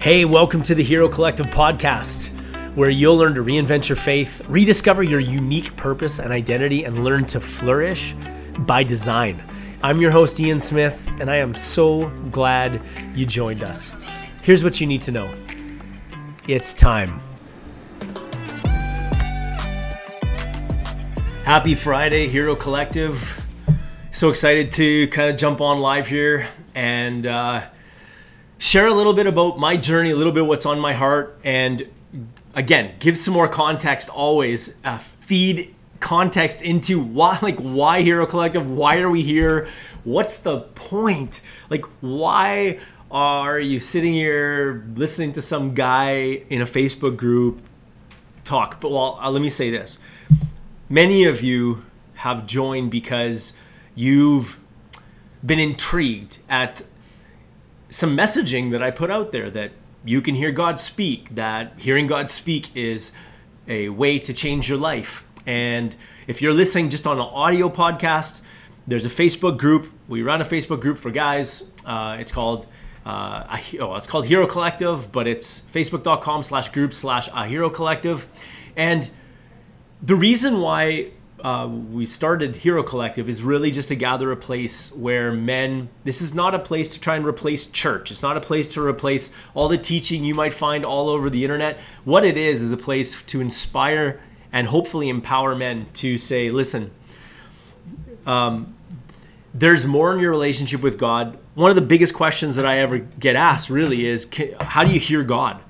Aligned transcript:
Hey, 0.00 0.24
welcome 0.24 0.62
to 0.62 0.74
the 0.74 0.82
Hero 0.82 1.08
Collective 1.08 1.46
podcast, 1.46 2.28
where 2.74 2.90
you'll 2.90 3.16
learn 3.16 3.34
to 3.34 3.42
reinvent 3.42 3.88
your 3.88 3.96
faith, 3.96 4.46
rediscover 4.48 5.02
your 5.02 5.20
unique 5.20 5.74
purpose 5.76 6.18
and 6.18 6.32
identity, 6.32 6.84
and 6.84 7.04
learn 7.04 7.24
to 7.26 7.40
flourish 7.40 8.14
by 8.60 8.82
design. 8.82 9.42
I'm 9.82 10.00
your 10.00 10.10
host, 10.10 10.40
Ian 10.40 10.60
Smith, 10.60 11.10
and 11.20 11.30
I 11.30 11.36
am 11.36 11.54
so 11.54 12.10
glad 12.30 12.80
you 13.14 13.26
joined 13.26 13.62
us. 13.62 13.92
Here's 14.42 14.64
what 14.64 14.80
you 14.80 14.86
need 14.86 15.02
to 15.02 15.12
know 15.12 15.32
it's 16.46 16.72
time. 16.72 17.20
Happy 21.44 21.74
Friday, 21.74 22.28
Hero 22.28 22.54
Collective. 22.54 23.46
So 24.10 24.30
excited 24.30 24.72
to 24.72 25.08
kind 25.08 25.30
of 25.30 25.36
jump 25.36 25.60
on 25.60 25.78
live 25.78 26.06
here 26.06 26.46
and 26.74 27.26
uh, 27.26 27.62
share 28.58 28.88
a 28.88 28.92
little 28.92 29.14
bit 29.14 29.26
about 29.26 29.58
my 29.58 29.76
journey, 29.76 30.10
a 30.10 30.16
little 30.16 30.32
bit 30.32 30.44
what's 30.44 30.66
on 30.66 30.78
my 30.78 30.92
heart, 30.92 31.38
and 31.44 31.88
again, 32.54 32.94
give 32.98 33.16
some 33.16 33.32
more 33.34 33.48
context 33.48 34.10
always. 34.10 34.76
Uh, 34.84 34.98
feed 34.98 35.74
context 36.00 36.62
into 36.62 37.00
why, 37.00 37.38
like, 37.42 37.58
why 37.60 38.02
Hero 38.02 38.26
Collective? 38.26 38.68
Why 38.68 38.98
are 38.98 39.10
we 39.10 39.22
here? 39.22 39.68
What's 40.04 40.38
the 40.38 40.60
point? 40.60 41.40
Like, 41.70 41.84
why 42.00 42.80
are 43.10 43.58
you 43.58 43.80
sitting 43.80 44.12
here 44.12 44.84
listening 44.94 45.32
to 45.32 45.42
some 45.42 45.74
guy 45.74 46.42
in 46.50 46.60
a 46.60 46.66
Facebook 46.66 47.16
group 47.16 47.60
talk? 48.44 48.80
But 48.80 48.90
well, 48.90 49.18
uh, 49.20 49.30
let 49.30 49.40
me 49.40 49.50
say 49.50 49.70
this: 49.70 49.98
many 50.88 51.24
of 51.24 51.42
you 51.42 51.84
have 52.14 52.46
joined 52.46 52.90
because 52.90 53.52
you've 53.94 54.58
been 55.44 55.60
intrigued 55.60 56.38
at 56.48 56.82
some 57.90 58.16
messaging 58.16 58.70
that 58.72 58.82
I 58.82 58.90
put 58.90 59.10
out 59.10 59.32
there 59.32 59.50
that 59.50 59.72
you 60.04 60.20
can 60.20 60.34
hear 60.34 60.50
God 60.50 60.78
speak, 60.78 61.34
that 61.34 61.72
hearing 61.76 62.06
God 62.06 62.30
speak 62.30 62.74
is 62.76 63.12
a 63.66 63.88
way 63.88 64.18
to 64.18 64.32
change 64.32 64.68
your 64.68 64.78
life. 64.78 65.26
And 65.46 65.94
if 66.26 66.42
you're 66.42 66.52
listening 66.52 66.90
just 66.90 67.06
on 67.06 67.18
an 67.18 67.24
audio 67.24 67.68
podcast, 67.68 68.40
there's 68.86 69.04
a 69.04 69.10
Facebook 69.10 69.58
group. 69.58 69.92
We 70.08 70.22
run 70.22 70.40
a 70.40 70.44
Facebook 70.44 70.80
group 70.80 70.98
for 70.98 71.10
guys. 71.10 71.70
Uh, 71.84 72.16
it's 72.20 72.32
called 72.32 72.66
uh, 73.04 73.58
oh, 73.80 73.94
it's 73.96 74.06
called 74.06 74.26
Hero 74.26 74.46
Collective, 74.46 75.10
but 75.10 75.26
it's 75.26 75.60
facebook.com 75.60 76.42
slash 76.42 76.68
group 76.70 76.92
slash 76.92 77.28
a 77.34 77.46
Hero 77.46 77.70
Collective. 77.70 78.28
And 78.76 79.08
the 80.02 80.14
reason 80.14 80.60
why 80.60 81.12
uh, 81.42 81.68
we 81.68 82.04
started 82.06 82.56
Hero 82.56 82.82
Collective 82.82 83.28
is 83.28 83.42
really 83.42 83.70
just 83.70 83.88
to 83.88 83.96
gather 83.96 84.32
a 84.32 84.36
place 84.36 84.92
where 84.92 85.32
men, 85.32 85.88
this 86.04 86.20
is 86.20 86.34
not 86.34 86.54
a 86.54 86.58
place 86.58 86.88
to 86.94 87.00
try 87.00 87.16
and 87.16 87.24
replace 87.24 87.66
church. 87.66 88.10
It's 88.10 88.22
not 88.22 88.36
a 88.36 88.40
place 88.40 88.68
to 88.74 88.84
replace 88.84 89.32
all 89.54 89.68
the 89.68 89.78
teaching 89.78 90.24
you 90.24 90.34
might 90.34 90.52
find 90.52 90.84
all 90.84 91.08
over 91.08 91.30
the 91.30 91.44
internet. 91.44 91.78
What 92.04 92.24
it 92.24 92.36
is, 92.36 92.62
is 92.62 92.72
a 92.72 92.76
place 92.76 93.22
to 93.22 93.40
inspire 93.40 94.20
and 94.52 94.66
hopefully 94.66 95.08
empower 95.08 95.54
men 95.54 95.86
to 95.94 96.18
say, 96.18 96.50
listen, 96.50 96.90
um, 98.26 98.74
there's 99.54 99.86
more 99.86 100.12
in 100.14 100.20
your 100.20 100.30
relationship 100.30 100.82
with 100.82 100.98
God. 100.98 101.38
One 101.54 101.70
of 101.70 101.76
the 101.76 101.82
biggest 101.82 102.14
questions 102.14 102.56
that 102.56 102.66
I 102.66 102.78
ever 102.78 102.98
get 102.98 103.36
asked 103.36 103.70
really 103.70 104.06
is, 104.06 104.28
how 104.60 104.84
do 104.84 104.92
you 104.92 105.00
hear 105.00 105.22
God? 105.22 105.60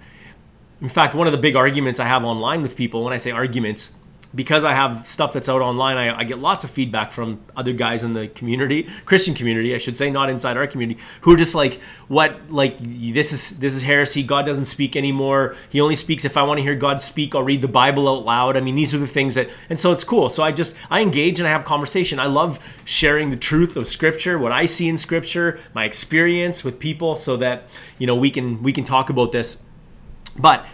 In 0.80 0.88
fact, 0.88 1.14
one 1.14 1.26
of 1.26 1.32
the 1.32 1.38
big 1.38 1.56
arguments 1.56 1.98
I 1.98 2.04
have 2.04 2.24
online 2.24 2.62
with 2.62 2.76
people, 2.76 3.02
when 3.04 3.12
I 3.12 3.16
say 3.16 3.30
arguments, 3.30 3.94
because 4.38 4.62
I 4.62 4.72
have 4.72 5.08
stuff 5.08 5.32
that's 5.32 5.48
out 5.48 5.62
online, 5.62 5.96
I, 5.96 6.20
I, 6.20 6.22
get 6.22 6.38
lots 6.38 6.62
of 6.62 6.70
feedback 6.70 7.10
from 7.10 7.40
other 7.56 7.72
guys 7.72 8.04
in 8.04 8.12
the 8.12 8.28
community, 8.28 8.88
Christian 9.04 9.34
community, 9.34 9.74
I 9.74 9.78
should 9.78 9.98
say, 9.98 10.12
not 10.12 10.30
inside 10.30 10.56
our 10.56 10.68
community, 10.68 11.00
who 11.22 11.34
are 11.34 11.36
just 11.36 11.56
like, 11.56 11.80
"What? 12.06 12.48
Like 12.48 12.78
this 12.78 13.32
is 13.32 13.58
this 13.58 13.74
is 13.74 13.82
heresy. 13.82 14.22
God 14.22 14.46
doesn't 14.46 14.66
speak 14.66 14.94
anymore. 14.94 15.56
He 15.70 15.80
only 15.80 15.96
speaks 15.96 16.24
if 16.24 16.36
I 16.36 16.44
want 16.44 16.58
to 16.58 16.62
hear 16.62 16.76
God 16.76 17.00
speak. 17.00 17.34
I'll 17.34 17.42
read 17.42 17.62
the 17.62 17.68
Bible 17.82 18.08
out 18.08 18.24
loud. 18.24 18.56
I 18.56 18.60
mean, 18.60 18.76
these 18.76 18.94
are 18.94 18.98
the 18.98 19.08
things 19.08 19.34
that, 19.34 19.48
and 19.68 19.76
so 19.76 19.90
it's 19.90 20.04
cool. 20.04 20.30
So 20.30 20.44
I 20.44 20.52
just 20.52 20.76
I 20.88 21.02
engage 21.02 21.40
and 21.40 21.48
I 21.48 21.50
have 21.50 21.64
conversation. 21.64 22.20
I 22.20 22.26
love 22.26 22.60
sharing 22.84 23.30
the 23.30 23.36
truth 23.36 23.76
of 23.76 23.88
Scripture, 23.88 24.38
what 24.38 24.52
I 24.52 24.66
see 24.66 24.88
in 24.88 24.96
Scripture, 24.96 25.58
my 25.74 25.84
experience 25.84 26.62
with 26.62 26.78
people, 26.78 27.16
so 27.16 27.36
that 27.38 27.64
you 27.98 28.06
know 28.06 28.14
we 28.14 28.30
can 28.30 28.62
we 28.62 28.72
can 28.72 28.84
talk 28.84 29.10
about 29.10 29.32
this. 29.32 29.60
But 30.38 30.64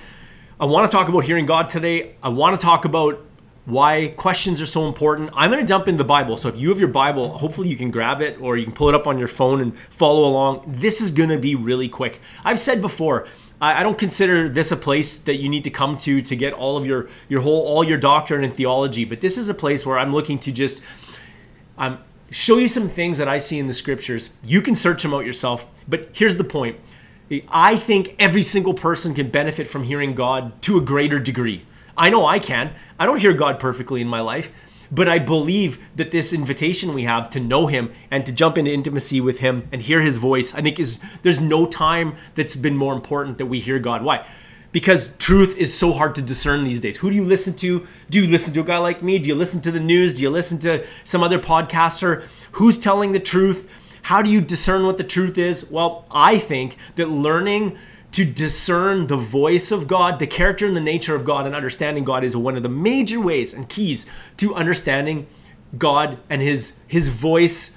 I 0.61 0.67
want 0.67 0.91
to 0.91 0.95
talk 0.95 1.09
about 1.09 1.25
hearing 1.25 1.47
God 1.47 1.71
today. 1.71 2.17
I 2.23 2.29
want 2.29 2.61
to 2.61 2.63
talk 2.63 2.85
about 2.85 3.25
why 3.65 4.13
questions 4.17 4.61
are 4.61 4.67
so 4.67 4.87
important. 4.87 5.31
I'm 5.35 5.51
going 5.51 5.63
to 5.63 5.69
jump 5.69 5.89
in 5.89 5.97
the 5.97 6.05
Bible. 6.05 6.37
So 6.37 6.49
if 6.49 6.57
you 6.57 6.69
have 6.69 6.79
your 6.79 6.89
Bible, 6.89 7.39
hopefully 7.39 7.69
you 7.69 7.77
can 7.77 7.91
grab 7.91 8.21
it 8.21 8.39
or 8.41 8.57
you 8.57 8.65
can 8.65 8.75
pull 8.75 8.89
it 8.89 8.95
up 8.95 9.07
on 9.07 9.19
your 9.19 9.29
phone 9.29 9.61
and 9.61 9.79
follow 9.91 10.25
along. 10.25 10.65
This 10.67 11.01
is 11.01 11.11
going 11.11 11.31
to 11.31 11.39
be 11.39 11.55
really 11.55 11.89
quick. 11.89 12.21
I've 12.45 12.59
said 12.59 12.83
before, 12.83 13.27
I 13.61 13.83
don't 13.83 13.97
consider 13.97 14.49
this 14.49 14.73
a 14.73 14.77
place 14.77 15.19
that 15.19 15.37
you 15.37 15.49
need 15.49 15.65
to 15.65 15.71
come 15.71 15.97
to 15.99 16.21
to 16.21 16.37
get 16.37 16.53
all 16.53 16.77
of 16.77 16.85
your 16.85 17.09
your 17.29 17.41
whole 17.41 17.63
all 17.63 17.83
your 17.83 17.97
doctrine 17.97 18.45
and 18.45 18.53
theology, 18.53 19.05
but 19.07 19.21
this 19.21 19.39
is 19.39 19.49
a 19.49 19.55
place 19.55 19.87
where 19.87 19.99
I'm 19.99 20.13
looking 20.13 20.39
to 20.41 20.53
just 20.53 20.83
um, 21.79 21.99
show 22.31 22.59
you 22.59 22.69
some 22.69 22.89
things 22.89 23.17
that 23.17 23.29
I 23.29 23.39
see 23.39 23.59
in 23.59 23.67
the 23.67 23.73
scriptures. 23.73 24.31
You 24.45 24.61
can 24.61 24.75
search 24.75 25.03
them 25.03 25.15
out 25.15 25.25
yourself, 25.25 25.67
but 25.89 26.11
here's 26.13 26.37
the 26.37 26.45
point. 26.45 26.79
I 27.49 27.77
think 27.77 28.17
every 28.19 28.43
single 28.43 28.75
person 28.75 29.15
can 29.15 29.31
benefit 29.31 29.67
from 29.67 29.85
hearing 29.85 30.15
God 30.15 30.61
to 30.63 30.77
a 30.77 30.83
greater 30.83 31.19
degree. 31.19 31.65
I 31.97 32.11
know 32.11 32.27
I 32.27 32.39
can. 32.39 32.75
I 32.99 33.07
don't 33.07 33.21
hear 33.21 33.33
God 33.33 33.59
perfectly 33.59 34.01
in 34.01 34.09
my 34.09 34.21
life, 34.21 34.53
but 34.91 35.09
I 35.09 35.19
believe 35.19 35.79
that 35.97 36.11
this 36.11 36.33
invitation 36.33 36.95
we 36.95 37.05
have 37.05 37.31
to 37.31 37.41
know 37.41 37.67
Him 37.67 37.93
and 38.11 38.25
to 38.27 38.33
jump 38.33 38.59
into 38.59 38.73
intimacy 38.73 39.21
with 39.21 39.41
Him 39.41 39.69
and 39.73 39.83
hear 39.83 40.01
His 40.01 40.17
voice, 40.17 40.55
I 40.55 40.63
think 40.63 40.79
is 40.79 41.01
there's 41.23 41.41
no 41.41 41.67
time 41.67 42.17
that's 42.35 42.55
been 42.55 42.77
more 42.77 42.95
important 42.95 43.39
that 43.39 43.47
we 43.47 43.61
hear 43.61 43.79
God. 43.79 44.03
Why? 44.03 44.27
Because 44.73 45.17
truth 45.19 45.57
is 45.57 45.73
so 45.73 45.93
hard 45.93 46.17
to 46.17 46.23
discern 46.23 46.65
these 46.65 46.81
days. 46.81 46.97
Who 46.97 47.09
do 47.09 47.15
you 47.15 47.25
listen 47.25 47.55
to? 47.55 47.87
Do 48.11 48.21
you 48.21 48.31
listen 48.31 48.53
to 48.55 48.61
a 48.61 48.65
guy 48.65 48.79
like 48.79 49.03
me? 49.05 49.21
Do 49.21 49.29
you 49.29 49.37
listen 49.37 49.61
to 49.63 49.71
the 49.71 49.79
news? 49.79 50.15
Do 50.15 50.23
you 50.23 50.31
listen 50.31 50.59
to 50.61 50.85
some 51.05 51.23
other 51.23 51.39
podcaster? 51.39 52.25
Who's 52.53 52.77
telling 52.77 53.13
the 53.13 53.21
truth? 53.21 53.71
How 54.03 54.21
do 54.21 54.29
you 54.29 54.41
discern 54.41 54.85
what 54.85 54.97
the 54.97 55.05
truth 55.05 55.39
is? 55.39 55.71
Well, 55.71 56.07
I 56.11 56.39
think 56.39 56.77
that 56.97 57.09
learning 57.09 57.79
to 58.15 58.25
discern 58.25 59.09
the 59.09 59.17
voice 59.17 59.73
of 59.73 59.89
God, 59.89 60.21
the 60.21 60.27
character 60.29 60.65
and 60.67 60.77
the 60.77 60.81
nature 60.81 61.17
of 61.17 61.25
God, 61.25 61.47
and 61.47 61.55
understanding 61.55 62.05
God 62.05 62.23
is 62.23 62.37
one 62.37 62.57
of 62.57 62.63
the 62.63 62.69
major 62.69 63.21
ways 63.21 63.53
and 63.53 63.69
keys 63.69 64.07
to 64.37 64.55
understanding 64.55 65.27
God 65.77 66.19
and 66.31 66.41
His 66.41 66.79
His 66.87 67.09
voice 67.09 67.77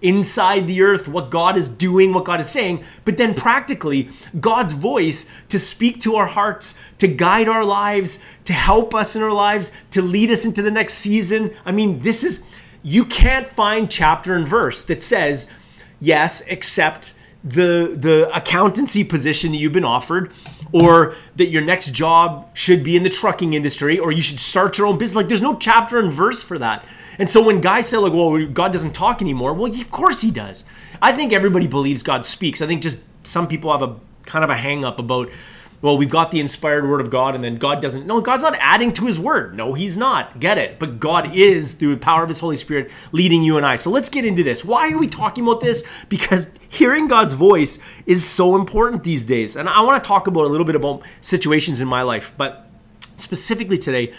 inside 0.00 0.66
the 0.66 0.80
earth, 0.80 1.08
what 1.08 1.28
God 1.28 1.58
is 1.58 1.68
doing, 1.68 2.14
what 2.14 2.24
God 2.24 2.40
is 2.40 2.48
saying, 2.48 2.82
but 3.04 3.18
then 3.18 3.34
practically 3.34 4.08
God's 4.40 4.72
voice 4.72 5.30
to 5.50 5.58
speak 5.58 6.00
to 6.00 6.16
our 6.16 6.26
hearts, 6.26 6.78
to 6.96 7.06
guide 7.06 7.48
our 7.48 7.66
lives, 7.66 8.24
to 8.44 8.54
help 8.54 8.94
us 8.94 9.14
in 9.14 9.22
our 9.22 9.32
lives, 9.32 9.72
to 9.90 10.00
lead 10.00 10.30
us 10.30 10.46
into 10.46 10.62
the 10.62 10.70
next 10.70 10.94
season. 10.94 11.50
I 11.66 11.72
mean, 11.72 11.98
this 11.98 12.24
is 12.24 12.46
you 12.82 13.04
can't 13.04 13.46
find 13.46 13.90
chapter 13.90 14.34
and 14.34 14.48
verse 14.48 14.82
that 14.84 15.02
says 15.02 15.52
yes, 16.00 16.40
except 16.46 17.12
the 17.48 17.94
the 17.96 18.30
accountancy 18.34 19.04
position 19.04 19.52
that 19.52 19.58
you've 19.58 19.72
been 19.72 19.84
offered 19.84 20.32
or 20.72 21.14
that 21.36 21.48
your 21.48 21.62
next 21.62 21.92
job 21.92 22.48
should 22.54 22.84
be 22.84 22.96
in 22.96 23.02
the 23.02 23.08
trucking 23.08 23.54
industry 23.54 23.98
or 23.98 24.12
you 24.12 24.20
should 24.20 24.38
start 24.38 24.76
your 24.76 24.86
own 24.86 24.98
business 24.98 25.16
like 25.16 25.28
there's 25.28 25.42
no 25.42 25.56
chapter 25.56 25.98
and 25.98 26.12
verse 26.12 26.42
for 26.42 26.58
that. 26.58 26.84
And 27.18 27.28
so 27.28 27.42
when 27.44 27.60
guys 27.60 27.88
say 27.88 27.96
like 27.96 28.12
well 28.12 28.46
god 28.46 28.72
doesn't 28.72 28.92
talk 28.92 29.22
anymore 29.22 29.54
well 29.54 29.72
of 29.72 29.90
course 29.90 30.20
he 30.20 30.30
does. 30.30 30.64
I 31.00 31.12
think 31.12 31.32
everybody 31.32 31.66
believes 31.66 32.02
god 32.02 32.24
speaks. 32.24 32.60
I 32.60 32.66
think 32.66 32.82
just 32.82 33.00
some 33.24 33.48
people 33.48 33.70
have 33.72 33.82
a 33.82 33.96
kind 34.24 34.44
of 34.44 34.50
a 34.50 34.56
hang 34.56 34.84
up 34.84 34.98
about 34.98 35.30
well, 35.80 35.96
we've 35.96 36.10
got 36.10 36.32
the 36.32 36.40
inspired 36.40 36.88
word 36.88 37.00
of 37.00 37.08
God, 37.08 37.36
and 37.36 37.44
then 37.44 37.56
God 37.56 37.80
doesn't. 37.80 38.04
No, 38.06 38.20
God's 38.20 38.42
not 38.42 38.56
adding 38.58 38.92
to 38.94 39.06
his 39.06 39.18
word. 39.18 39.54
No, 39.54 39.74
he's 39.74 39.96
not. 39.96 40.40
Get 40.40 40.58
it. 40.58 40.78
But 40.78 40.98
God 40.98 41.34
is, 41.34 41.74
through 41.74 41.94
the 41.94 42.00
power 42.00 42.22
of 42.24 42.28
his 42.28 42.40
Holy 42.40 42.56
Spirit, 42.56 42.90
leading 43.12 43.44
you 43.44 43.56
and 43.56 43.64
I. 43.64 43.76
So 43.76 43.90
let's 43.90 44.08
get 44.08 44.24
into 44.24 44.42
this. 44.42 44.64
Why 44.64 44.90
are 44.90 44.98
we 44.98 45.06
talking 45.06 45.44
about 45.44 45.60
this? 45.60 45.84
Because 46.08 46.52
hearing 46.68 47.06
God's 47.06 47.32
voice 47.32 47.78
is 48.06 48.24
so 48.24 48.56
important 48.56 49.04
these 49.04 49.24
days. 49.24 49.54
And 49.54 49.68
I 49.68 49.82
want 49.82 50.02
to 50.02 50.06
talk 50.06 50.26
about 50.26 50.44
a 50.44 50.48
little 50.48 50.66
bit 50.66 50.74
about 50.74 51.02
situations 51.20 51.80
in 51.80 51.86
my 51.86 52.02
life, 52.02 52.32
but 52.36 52.68
specifically 53.16 53.78
today, 53.78 54.12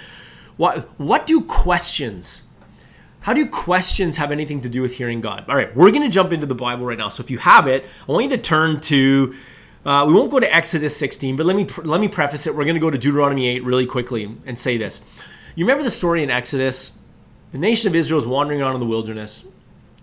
what, 0.55 0.89
what 0.97 1.25
do 1.25 1.41
questions 1.41 2.44
how 3.21 3.33
do 3.33 3.45
questions 3.45 4.15
have 4.15 4.31
anything 4.31 4.62
to 4.62 4.69
do 4.69 4.81
with 4.81 4.95
hearing 4.95 5.19
God? 5.19 5.45
All 5.50 5.55
right, 5.55 5.75
we're 5.75 5.91
going 5.91 6.03
to 6.03 6.09
jump 6.09 6.31
into 6.31 6.45
the 6.45 6.55
Bible 6.55 6.85
right 6.85 6.97
now. 6.97 7.09
So 7.09 7.21
if 7.21 7.29
you 7.29 7.38
have 7.39 7.67
it, 7.67 7.85
I 8.07 8.12
want 8.12 8.23
you 8.23 8.29
to 8.29 8.38
turn 8.38 8.79
to 8.81 9.35
uh, 9.85 10.05
we 10.07 10.13
won't 10.13 10.29
go 10.29 10.39
to 10.39 10.55
Exodus 10.55 10.95
16, 10.97 11.35
but 11.35 11.45
let 11.45 11.55
me 11.55 11.65
let 11.83 12.01
me 12.01 12.07
preface 12.07 12.45
it. 12.47 12.55
We're 12.55 12.65
going 12.65 12.75
to 12.75 12.81
go 12.81 12.89
to 12.89 12.97
Deuteronomy 12.97 13.47
8 13.47 13.63
really 13.63 13.85
quickly 13.85 14.29
and 14.45 14.59
say 14.59 14.77
this. 14.77 15.01
You 15.55 15.65
remember 15.65 15.83
the 15.83 15.89
story 15.89 16.21
in 16.21 16.29
Exodus? 16.29 16.97
The 17.51 17.57
nation 17.57 17.87
of 17.87 17.95
Israel 17.95 18.19
is 18.19 18.27
wandering 18.27 18.61
around 18.61 18.75
in 18.75 18.79
the 18.79 18.85
wilderness. 18.85 19.45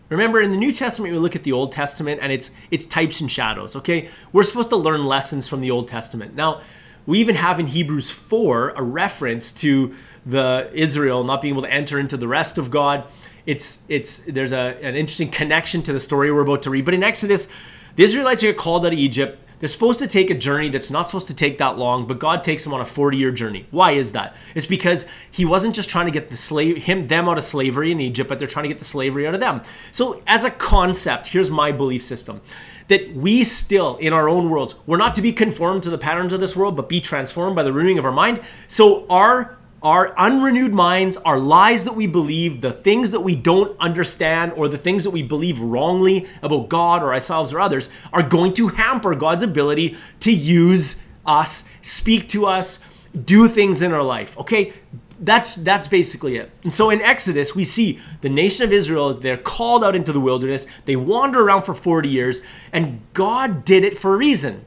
Remember, 0.08 0.40
in 0.40 0.50
the 0.50 0.56
New 0.56 0.72
Testament, 0.72 1.12
we 1.12 1.18
look 1.18 1.36
at 1.36 1.42
the 1.42 1.52
Old 1.52 1.72
Testament 1.72 2.20
and 2.22 2.32
it's 2.32 2.52
it's 2.70 2.86
types 2.86 3.20
and 3.20 3.30
shadows. 3.30 3.76
Okay, 3.76 4.08
we're 4.32 4.44
supposed 4.44 4.70
to 4.70 4.76
learn 4.76 5.04
lessons 5.04 5.48
from 5.48 5.60
the 5.60 5.70
Old 5.70 5.88
Testament. 5.88 6.34
Now, 6.34 6.62
we 7.06 7.18
even 7.20 7.34
have 7.36 7.60
in 7.60 7.66
Hebrews 7.66 8.10
4 8.10 8.70
a 8.70 8.82
reference 8.82 9.52
to 9.52 9.94
the 10.24 10.70
Israel 10.72 11.22
not 11.22 11.40
being 11.42 11.54
able 11.54 11.62
to 11.62 11.72
enter 11.72 11.98
into 11.98 12.16
the 12.16 12.28
rest 12.28 12.58
of 12.58 12.70
God. 12.70 13.04
It's 13.46 13.82
it's 13.88 14.20
there's 14.20 14.52
a, 14.52 14.78
an 14.82 14.96
interesting 14.96 15.30
connection 15.30 15.82
to 15.82 15.92
the 15.92 16.00
story 16.00 16.32
we're 16.32 16.40
about 16.40 16.62
to 16.62 16.70
read. 16.70 16.84
But 16.84 16.94
in 16.94 17.02
Exodus, 17.02 17.48
The 17.96 18.04
Israelites 18.04 18.42
get 18.42 18.56
called 18.56 18.84
out 18.84 18.92
of 18.92 18.98
Egypt. 18.98 19.42
They're 19.58 19.68
supposed 19.68 19.98
to 20.00 20.06
take 20.06 20.28
a 20.30 20.34
journey 20.34 20.68
that's 20.68 20.90
not 20.90 21.08
supposed 21.08 21.28
to 21.28 21.34
take 21.34 21.58
that 21.58 21.78
long, 21.78 22.06
but 22.06 22.18
God 22.18 22.44
takes 22.44 22.64
them 22.64 22.74
on 22.74 22.80
a 22.80 22.84
40-year 22.84 23.30
journey. 23.30 23.66
Why 23.70 23.92
is 23.92 24.12
that? 24.12 24.36
It's 24.54 24.66
because 24.66 25.08
He 25.30 25.44
wasn't 25.44 25.74
just 25.74 25.88
trying 25.88 26.06
to 26.06 26.12
get 26.12 26.28
the 26.28 26.36
slave 26.36 26.84
him 26.84 27.06
them 27.06 27.28
out 27.28 27.38
of 27.38 27.44
slavery 27.44 27.90
in 27.90 28.00
Egypt, 28.00 28.28
but 28.28 28.38
they're 28.38 28.48
trying 28.48 28.64
to 28.64 28.68
get 28.68 28.78
the 28.78 28.84
slavery 28.84 29.26
out 29.26 29.34
of 29.34 29.40
them. 29.40 29.62
So, 29.92 30.22
as 30.26 30.44
a 30.44 30.50
concept, 30.50 31.28
here's 31.28 31.50
my 31.50 31.72
belief 31.72 32.02
system: 32.02 32.42
that 32.88 33.14
we 33.14 33.44
still, 33.44 33.96
in 33.96 34.12
our 34.12 34.28
own 34.28 34.50
worlds, 34.50 34.74
we're 34.86 34.96
not 34.98 35.14
to 35.14 35.22
be 35.22 35.32
conformed 35.32 35.82
to 35.84 35.90
the 35.90 35.98
patterns 35.98 36.32
of 36.32 36.40
this 36.40 36.54
world, 36.54 36.76
but 36.76 36.88
be 36.88 37.00
transformed 37.00 37.56
by 37.56 37.62
the 37.62 37.72
renewing 37.72 37.98
of 37.98 38.04
our 38.04 38.12
mind. 38.12 38.40
So, 38.68 39.06
our 39.08 39.55
our 39.86 40.12
unrenewed 40.18 40.74
minds, 40.74 41.16
our 41.18 41.38
lies 41.38 41.84
that 41.84 41.94
we 41.94 42.08
believe, 42.08 42.60
the 42.60 42.72
things 42.72 43.12
that 43.12 43.20
we 43.20 43.36
don't 43.36 43.78
understand, 43.78 44.52
or 44.56 44.66
the 44.66 44.76
things 44.76 45.04
that 45.04 45.12
we 45.12 45.22
believe 45.22 45.60
wrongly 45.60 46.26
about 46.42 46.68
God 46.68 47.04
or 47.04 47.14
ourselves 47.14 47.54
or 47.54 47.60
others 47.60 47.88
are 48.12 48.24
going 48.24 48.52
to 48.54 48.66
hamper 48.66 49.14
God's 49.14 49.44
ability 49.44 49.96
to 50.18 50.32
use 50.32 51.00
us, 51.24 51.68
speak 51.82 52.26
to 52.30 52.46
us, 52.46 52.80
do 53.24 53.46
things 53.46 53.80
in 53.80 53.92
our 53.92 54.02
life. 54.02 54.36
Okay? 54.38 54.72
That's 55.20 55.54
that's 55.54 55.86
basically 55.86 56.34
it. 56.34 56.50
And 56.64 56.74
so 56.74 56.90
in 56.90 57.00
Exodus, 57.00 57.54
we 57.54 57.62
see 57.62 58.00
the 58.22 58.28
nation 58.28 58.66
of 58.66 58.72
Israel, 58.72 59.14
they're 59.14 59.36
called 59.36 59.84
out 59.84 59.94
into 59.94 60.12
the 60.12 60.20
wilderness. 60.20 60.66
They 60.84 60.96
wander 60.96 61.40
around 61.40 61.62
for 61.62 61.74
40 61.74 62.08
years, 62.08 62.42
and 62.72 63.02
God 63.14 63.64
did 63.64 63.84
it 63.84 63.96
for 63.96 64.14
a 64.14 64.16
reason. 64.16 64.64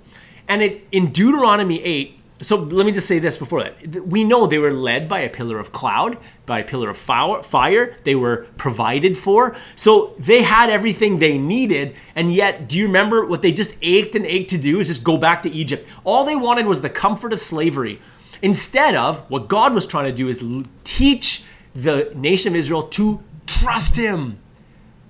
And 0.48 0.62
it 0.62 0.88
in 0.94 1.12
Deuteronomy 1.12 1.84
8, 1.84 2.19
so 2.42 2.56
let 2.56 2.86
me 2.86 2.94
just 2.94 3.08
say 3.08 3.20
this 3.20 3.38
before 3.38 3.64
that. 3.64 4.06
We 4.06 4.24
know 4.24 4.48
they 4.48 4.60
were 4.60 4.72
led 4.72 5.10
by 5.10 5.20
a 5.20 5.30
pillar 5.30 5.60
of 5.60 5.74
cloud, 5.74 6.18
by 6.46 6.60
a 6.60 6.64
pillar 6.64 6.90
of 6.90 6.98
fire. 6.98 7.96
They 8.04 8.16
were 8.16 8.48
provided 8.56 9.18
for. 9.18 9.58
So 9.76 10.16
they 10.18 10.44
had 10.44 10.70
everything 10.70 11.20
they 11.20 11.38
needed. 11.38 11.98
And 12.16 12.32
yet, 12.32 12.70
do 12.70 12.78
you 12.78 12.88
remember 12.88 13.26
what 13.26 13.42
they 13.42 13.52
just 13.52 13.76
ached 13.82 14.16
and 14.16 14.26
ached 14.26 14.52
to 14.52 14.58
do 14.58 14.80
is 14.80 14.88
just 14.88 15.04
go 15.04 15.18
back 15.18 15.42
to 15.42 15.50
Egypt? 15.52 15.86
All 16.06 16.24
they 16.24 16.38
wanted 16.38 16.66
was 16.66 16.82
the 16.82 16.90
comfort 16.90 17.34
of 17.34 17.42
slavery. 17.42 18.00
Instead 18.42 18.96
of 18.96 19.30
what 19.30 19.50
God 19.50 19.74
was 19.74 19.86
trying 19.86 20.06
to 20.06 20.14
do 20.14 20.30
is 20.30 20.42
teach 20.86 21.44
the 21.76 22.12
nation 22.16 22.54
of 22.54 22.56
Israel 22.56 22.84
to 22.84 23.22
trust 23.48 23.98
Him. 23.98 24.40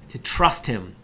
To 0.09 0.17
trust 0.17 0.65
Him. 0.65 0.95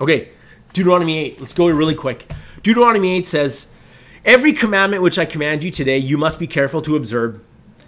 Okay, 0.00 0.28
Deuteronomy 0.72 1.18
8. 1.18 1.40
Let's 1.40 1.54
go 1.54 1.66
really 1.66 1.96
quick. 1.96 2.30
Deuteronomy 2.62 3.16
8 3.16 3.26
says, 3.26 3.69
Every 4.24 4.52
commandment 4.52 5.02
which 5.02 5.18
I 5.18 5.24
command 5.24 5.64
you 5.64 5.70
today, 5.70 5.96
you 5.96 6.18
must 6.18 6.38
be 6.38 6.46
careful 6.46 6.82
to 6.82 6.94
observe, 6.94 7.40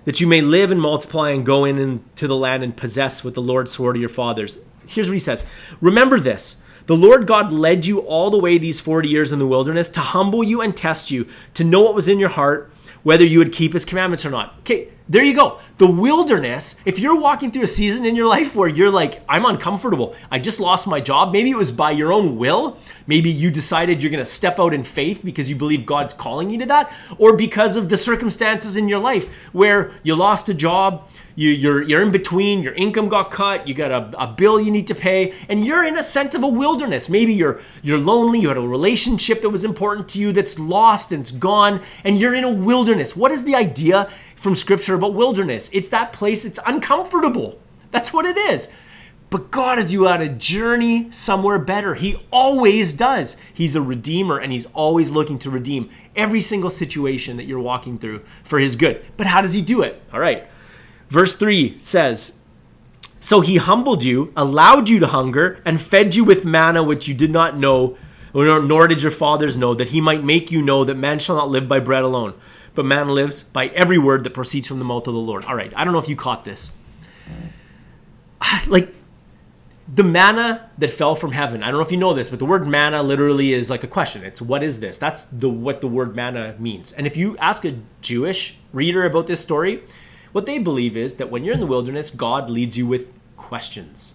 that 0.07 0.21
you 0.21 0.27
may 0.27 0.41
live 0.41 0.71
and 0.71 0.81
multiply 0.81 1.31
and 1.31 1.45
go 1.45 1.67
in 1.67 1.79
into 1.79 2.27
the 2.27 2.37
land 2.37 2.65
and 2.65 2.75
possess 2.75 3.23
what 3.23 3.35
the 3.35 3.43
Lord 3.43 3.69
swore 3.69 3.93
to 3.93 4.01
your 4.01 4.09
fathers. 4.09 4.59
Here's 4.89 5.09
what 5.09 5.15
he 5.15 5.19
says 5.19 5.45
Remember 5.81 6.19
this. 6.19 6.57
The 6.87 6.97
Lord 6.97 7.27
God 7.27 7.53
led 7.53 7.87
you 7.87 8.01
all 8.01 8.31
the 8.31 8.39
way 8.39 8.59
these 8.59 8.81
40 8.81 9.09
years 9.09 9.31
in 9.31 9.39
the 9.39 9.47
wilderness 9.47 9.89
to 9.91 10.01
humble 10.01 10.43
you 10.43 10.63
and 10.63 10.77
test 10.77 11.11
you, 11.11 11.29
to 11.55 11.65
know 11.65 11.83
what 11.83 11.95
was 11.95 12.09
in 12.09 12.19
your 12.19 12.31
heart, 12.31 12.73
whether 13.03 13.25
you 13.25 13.39
would 13.39 13.53
keep 13.53 13.75
his 13.75 13.85
commandments 13.85 14.27
or 14.27 14.31
not. 14.31 14.55
Okay, 14.61 14.89
there 15.09 15.25
you 15.25 15.35
go. 15.35 15.59
The 15.79 15.87
wilderness, 15.91 16.77
if 16.85 17.01
you're 17.01 17.19
walking 17.19 17.51
through 17.51 17.65
a 17.65 17.69
season 17.69 18.07
in 18.07 18.15
your 18.15 18.29
life 18.29 18.55
where 18.55 18.69
you're 18.69 18.91
like, 18.91 19.23
I'm 19.29 19.45
uncomfortable, 19.45 20.15
I 20.31 20.39
just 20.39 20.61
lost 20.61 20.87
my 20.87 21.01
job, 21.01 21.33
maybe 21.33 21.51
it 21.51 21.57
was 21.57 21.73
by 21.73 21.91
your 21.91 22.13
own 22.13 22.37
will, 22.37 22.79
maybe 23.07 23.31
you 23.31 23.51
decided 23.51 24.03
you're 24.03 24.13
gonna 24.13 24.25
step 24.25 24.61
out 24.61 24.73
in 24.73 24.85
faith 24.85 25.23
because 25.25 25.51
you 25.51 25.57
believe 25.57 25.85
God's 25.85 26.15
calling 26.15 26.51
you 26.51 26.59
to 26.61 26.67
that, 26.67 26.93
or 27.19 27.37
because 27.37 27.77
of 27.77 27.89
the 27.89 27.97
circumstances 27.97 28.77
in 28.77 28.89
your 28.89 29.01
life 29.01 29.33
where 29.53 29.93
you 30.05 30.15
lost 30.15 30.49
a 30.49 30.55
job, 30.55 31.09
you, 31.35 31.51
you're, 31.51 31.83
you're 31.83 32.03
in 32.03 32.13
between, 32.13 32.63
your 32.63 32.75
income 32.75 33.09
got 33.09 33.31
cut, 33.31 33.67
you 33.67 33.75
got 33.75 33.91
a, 33.91 34.23
a 34.23 34.27
bill 34.27 34.61
you 34.61 34.71
need 34.71 34.87
to 34.87 34.95
pay, 34.95 35.35
and 35.49 35.65
you're 35.65 35.85
in 35.85 35.99
a 35.99 36.03
sense 36.03 36.35
of 36.35 36.43
a 36.43 36.49
wilderness. 36.49 37.09
Maybe 37.09 37.33
you're, 37.33 37.61
you're 37.83 37.99
lonely, 37.99 38.41
you 38.41 38.49
had 38.49 38.59
a 38.59 38.61
relationship 38.61 39.41
that 39.41 39.51
was 39.51 39.65
important 39.65 40.09
to 40.11 40.21
you 40.21 40.33
that's 40.33 40.59
lost 40.59 41.11
and 41.11 41.23
it's 41.23 41.31
gone, 41.31 41.81
and 42.05 42.21
you're 42.21 42.35
in 42.35 42.45
a 42.45 42.53
wilderness. 42.53 43.17
What 43.17 43.33
is 43.33 43.45
the 43.45 43.55
idea 43.55 44.11
from 44.43 44.57
scripture 44.57 44.97
about 44.97 45.15
wilderness? 45.15 45.71
It's 45.73 45.89
that 45.91 46.13
place, 46.13 46.45
it's 46.45 46.59
uncomfortable. 46.67 47.61
That's 47.93 48.13
what 48.13 48.27
it 48.27 48.37
is. 48.37 48.73
But 49.31 49.51
God 49.51 49.79
has 49.79 49.93
you 49.93 50.09
on 50.09 50.21
a 50.21 50.29
journey 50.29 51.11
somewhere 51.11 51.59
better. 51.59 51.95
He 51.95 52.19
always 52.31 52.93
does. 52.93 53.39
He's 53.55 53.77
a 53.77 53.81
redeemer 53.81 54.39
and 54.39 54.53
he's 54.53 54.67
always 54.67 55.11
looking 55.11 55.39
to 55.39 55.51
redeem 55.51 55.89
every 56.17 56.41
single 56.41 56.71
situation 56.71 57.37
that 57.37 57.45
you're 57.45 57.61
walking 57.61 57.97
through 57.97 58.25
for 58.43 58.59
his 58.59 58.77
good. 58.77 59.03
But 59.17 59.29
how 59.29 59.41
does 59.41 59.53
he 59.53 59.63
do 59.63 59.81
it? 59.81 60.03
All 60.13 60.21
right. 60.21 60.47
Verse 61.09 61.35
3 61.35 61.79
says, 61.81 62.37
So 63.21 63.41
he 63.41 63.57
humbled 63.57 64.03
you, 64.03 64.33
allowed 64.37 64.89
you 64.89 64.99
to 64.99 65.07
hunger, 65.07 65.63
and 65.65 65.81
fed 65.81 66.15
you 66.15 66.25
with 66.25 66.45
manna 66.45 66.83
which 66.83 67.07
you 67.07 67.15
did 67.15 67.31
not 67.31 67.57
know, 67.57 67.97
nor 68.35 68.89
did 68.89 69.03
your 69.03 69.13
fathers 69.13 69.57
know, 69.57 69.73
that 69.73 69.89
he 69.89 70.01
might 70.01 70.25
make 70.25 70.51
you 70.51 70.61
know 70.61 70.85
that 70.85 70.97
man 70.97 71.19
shall 71.19 71.37
not 71.37 71.49
live 71.49 71.69
by 71.69 71.81
bread 71.81 72.03
alone, 72.03 72.35
but 72.75 72.85
man 72.85 73.09
lives 73.09 73.43
by 73.43 73.67
every 73.69 73.99
word 73.99 74.25
that 74.25 74.35
proceeds 74.35 74.67
from 74.67 74.79
the 74.79 74.85
mouth 74.85 75.07
of 75.07 75.15
the 75.15 75.21
Lord. 75.21 75.45
All 75.45 75.55
right, 75.55 75.73
I 75.77 75.85
don't 75.85 75.93
know 75.93 75.99
if 75.99 76.09
you 76.09 76.17
caught 76.17 76.45
this. 76.45 76.73
Like, 78.67 78.95
the 79.95 80.05
manna 80.05 80.71
that 80.79 80.91
fell 80.91 81.15
from 81.15 81.33
heaven. 81.33 81.63
I 81.63 81.67
don't 81.67 81.79
know 81.79 81.85
if 81.85 81.93
you 81.93 81.99
know 81.99 82.15
this, 82.15 82.31
but 82.31 82.39
the 82.39 82.45
word 82.45 82.67
manna 82.67 83.03
literally 83.03 83.53
is 83.53 83.69
like 83.69 83.85
a 83.85 83.89
question. 83.89 84.25
It's 84.25 84.41
what 84.41 84.63
is 84.63 84.81
this? 84.81 84.97
That's 84.97 85.25
the 85.25 85.51
what 85.51 85.81
the 85.81 85.89
word 85.89 86.17
manna 86.17 86.55
means. 86.59 86.93
And 86.93 87.07
if 87.07 87.17
you 87.17 87.37
ask 87.39 87.65
a 87.65 87.79
Jewish 88.01 88.57
reader 88.73 89.05
about 89.05 89.27
this 89.27 89.41
story, 89.41 89.83
what 90.33 90.47
they 90.47 90.59
believe 90.59 90.97
is 90.97 91.17
that 91.17 91.31
when 91.31 91.45
you're 91.45 91.55
in 91.55 91.61
the 91.61 91.67
wilderness, 91.67 92.11
God 92.11 92.49
leads 92.49 92.79
you 92.79 92.87
with 92.87 93.13
questions. 93.37 94.15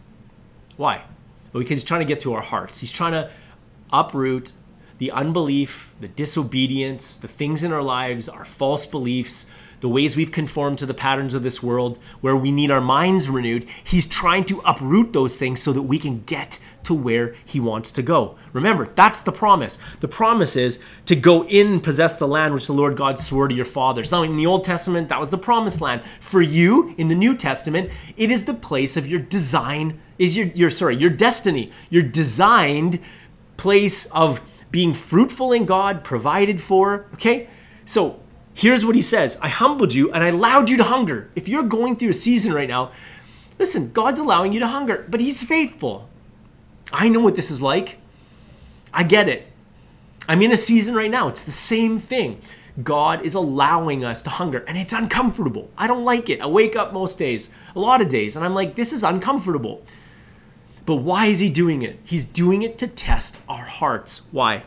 Why? 0.78 1.04
Well, 1.54 1.62
because 1.62 1.78
He's 1.78 1.84
trying 1.84 2.02
to 2.02 2.06
get 2.06 2.22
to 2.22 2.34
our 2.34 2.42
hearts. 2.42 2.80
He's 2.80 2.92
trying 2.92 3.12
to 3.14 3.30
uproot 3.94 4.52
the 4.98 5.12
unbelief, 5.12 5.94
the 6.00 6.08
disobedience, 6.08 7.18
the 7.18 7.28
things 7.28 7.64
in 7.64 7.72
our 7.72 7.84
lives, 7.84 8.28
our 8.28 8.46
false 8.46 8.86
beliefs, 8.86 9.50
the 9.80 9.90
ways 9.90 10.18
we've 10.18 10.32
conformed 10.32 10.80
to 10.80 10.86
the 10.86 10.94
patterns 10.94 11.36
of 11.36 11.44
this 11.44 11.62
world 11.62 12.00
where 12.22 12.36
we 12.36 12.52
need 12.52 12.72
our 12.72 12.82
minds 12.82 13.30
renewed, 13.30 13.68
he's 13.84 14.08
trying 14.08 14.44
to 14.46 14.62
uproot 14.66 15.14
those 15.14 15.38
things 15.38 15.62
so 15.62 15.72
that 15.72 15.84
we 15.84 16.00
can 16.00 16.24
get 16.24 16.60
to 16.84 16.94
where 16.94 17.36
he 17.46 17.60
wants 17.60 17.92
to 17.92 18.02
go. 18.02 18.36
Remember, 18.54 18.88
that's 18.96 19.22
the 19.22 19.32
promise. 19.32 19.78
The 20.00 20.08
promise 20.08 20.56
is 20.56 20.80
to 21.06 21.16
go 21.16 21.46
in 21.46 21.68
and 21.68 21.84
possess 21.84 22.16
the 22.16 22.28
land 22.28 22.54
which 22.54 22.68
the 22.68 22.74
Lord 22.74 22.96
God 22.96 23.20
swore 23.20 23.48
to 23.48 23.54
your 23.54 23.66
fathers. 23.66 24.12
Now, 24.12 24.24
in 24.24 24.38
the 24.38 24.48
Old 24.48 24.64
Testament, 24.64 25.10
that 25.10 25.20
was 25.20 25.30
the 25.30 25.38
promised 25.38 25.82
land. 25.82 26.04
For 26.20 26.42
you, 26.42 26.96
in 26.98 27.08
the 27.08 27.16
New 27.16 27.36
Testament, 27.36 27.92
it 28.16 28.32
is 28.32 28.46
the 28.46 28.54
place 28.54 28.98
of 28.98 29.08
your 29.08 29.20
design, 29.20 30.00
is 30.18 30.36
your, 30.36 30.48
your 30.48 30.70
sorry, 30.70 30.96
your 30.96 31.10
destiny, 31.10 31.72
your 31.90 32.04
designed 32.04 33.00
place 33.58 34.06
of 34.08 34.42
being 34.72 34.94
fruitful 34.94 35.52
in 35.52 35.66
God, 35.66 36.04
provided 36.04 36.62
for. 36.62 37.06
Okay? 37.14 37.50
So 37.86 38.20
Here's 38.58 38.84
what 38.84 38.96
he 38.96 39.04
says 39.04 39.38
I 39.40 39.50
humbled 39.50 39.94
you 39.94 40.12
and 40.12 40.24
I 40.24 40.30
allowed 40.30 40.72
you 40.72 40.78
to 40.78 40.84
hunger. 40.84 41.30
If 41.36 41.48
you're 41.48 41.62
going 41.62 41.96
through 41.96 42.10
a 42.10 42.14
season 42.14 42.54
right 42.54 42.68
now, 42.68 42.92
listen, 43.60 43.92
God's 43.92 44.18
allowing 44.18 44.52
you 44.52 44.60
to 44.62 44.68
hunger, 44.68 45.06
but 45.08 45.20
he's 45.20 45.44
faithful. 45.44 46.10
I 46.92 47.08
know 47.08 47.20
what 47.20 47.36
this 47.36 47.52
is 47.52 47.62
like. 47.62 48.00
I 48.92 49.04
get 49.04 49.30
it. 49.30 49.46
I'm 50.28 50.42
in 50.42 50.52
a 50.52 50.58
season 50.58 50.96
right 50.96 51.12
now. 51.12 51.28
It's 51.28 51.44
the 51.44 51.52
same 51.52 52.00
thing. 52.00 52.42
God 52.82 53.22
is 53.22 53.36
allowing 53.36 54.04
us 54.04 54.24
to 54.24 54.32
hunger, 54.32 54.66
and 54.68 54.76
it's 54.76 54.94
uncomfortable. 54.94 55.70
I 55.78 55.86
don't 55.86 56.04
like 56.04 56.28
it. 56.28 56.42
I 56.42 56.48
wake 56.48 56.76
up 56.76 56.94
most 56.94 57.20
days, 57.20 57.52
a 57.76 57.80
lot 57.80 58.02
of 58.02 58.10
days, 58.10 58.36
and 58.36 58.44
I'm 58.44 58.56
like, 58.56 58.74
this 58.74 58.92
is 58.92 59.04
uncomfortable. 59.04 59.84
But 60.88 60.96
why 60.96 61.28
is 61.28 61.38
He 61.38 61.50
doing 61.50 61.84
it? 61.84 62.00
He's 62.04 62.24
doing 62.24 62.64
it 62.64 62.80
to 62.80 62.88
test 62.88 63.40
our 63.48 63.66
hearts. 63.66 64.26
Why? 64.32 64.64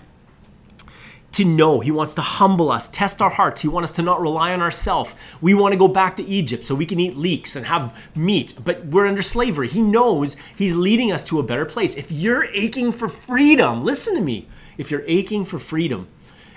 to 1.33 1.45
know. 1.45 1.81
He 1.81 1.91
wants 1.91 2.15
to 2.15 2.23
humble 2.23 2.71
us, 2.71 2.89
test 2.89 3.23
our 3.23 3.31
hearts. 3.31 3.61
He 3.61 3.69
wants 3.69 3.91
us 3.91 3.97
to 3.97 4.03
not 4.03 4.21
rely 4.21 4.53
on 4.53 4.61
ourselves. 4.61 5.15
We 5.41 5.55
want 5.55 5.73
to 5.73 5.79
go 5.79 5.89
back 5.89 6.17
to 6.17 6.25
Egypt 6.25 6.65
so 6.65 6.75
we 6.75 6.87
can 6.87 7.01
eat 7.01 7.17
leeks 7.17 7.57
and 7.57 7.67
have 7.67 7.97
meat, 8.15 8.55
but 8.65 8.87
we're 8.87 9.07
under 9.07 9.23
slavery. 9.23 9.69
He 9.69 9.83
knows 9.83 10.37
He's 10.57 10.75
leading 10.75 11.13
us 11.13 11.25
to 11.25 11.39
a 11.39 11.45
better 11.45 11.65
place. 11.65 11.97
If 11.97 12.11
you're 12.11 12.47
aching 12.53 12.93
for 12.93 13.09
freedom, 13.09 13.83
listen 13.83 14.15
to 14.17 14.21
me. 14.21 14.49
If 14.77 14.91
you're 14.91 15.05
aching 15.07 15.45
for 15.45 15.59
freedom, 15.59 16.09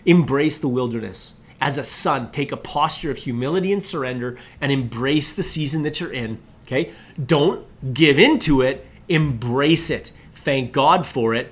embrace 0.05 0.59
the 0.59 0.67
wilderness. 0.67 1.33
As 1.61 1.77
a 1.77 1.83
son, 1.83 2.31
take 2.31 2.51
a 2.51 2.57
posture 2.57 3.11
of 3.11 3.17
humility 3.17 3.71
and 3.71 3.83
surrender 3.83 4.37
and 4.59 4.71
embrace 4.71 5.33
the 5.33 5.43
season 5.43 5.83
that 5.83 5.99
you're 5.99 6.11
in. 6.11 6.39
Okay? 6.63 6.91
Don't 7.23 7.65
give 7.93 8.19
into 8.19 8.61
it, 8.61 8.85
embrace 9.09 9.89
it. 9.89 10.11
Thank 10.33 10.71
God 10.71 11.05
for 11.05 11.33
it. 11.33 11.51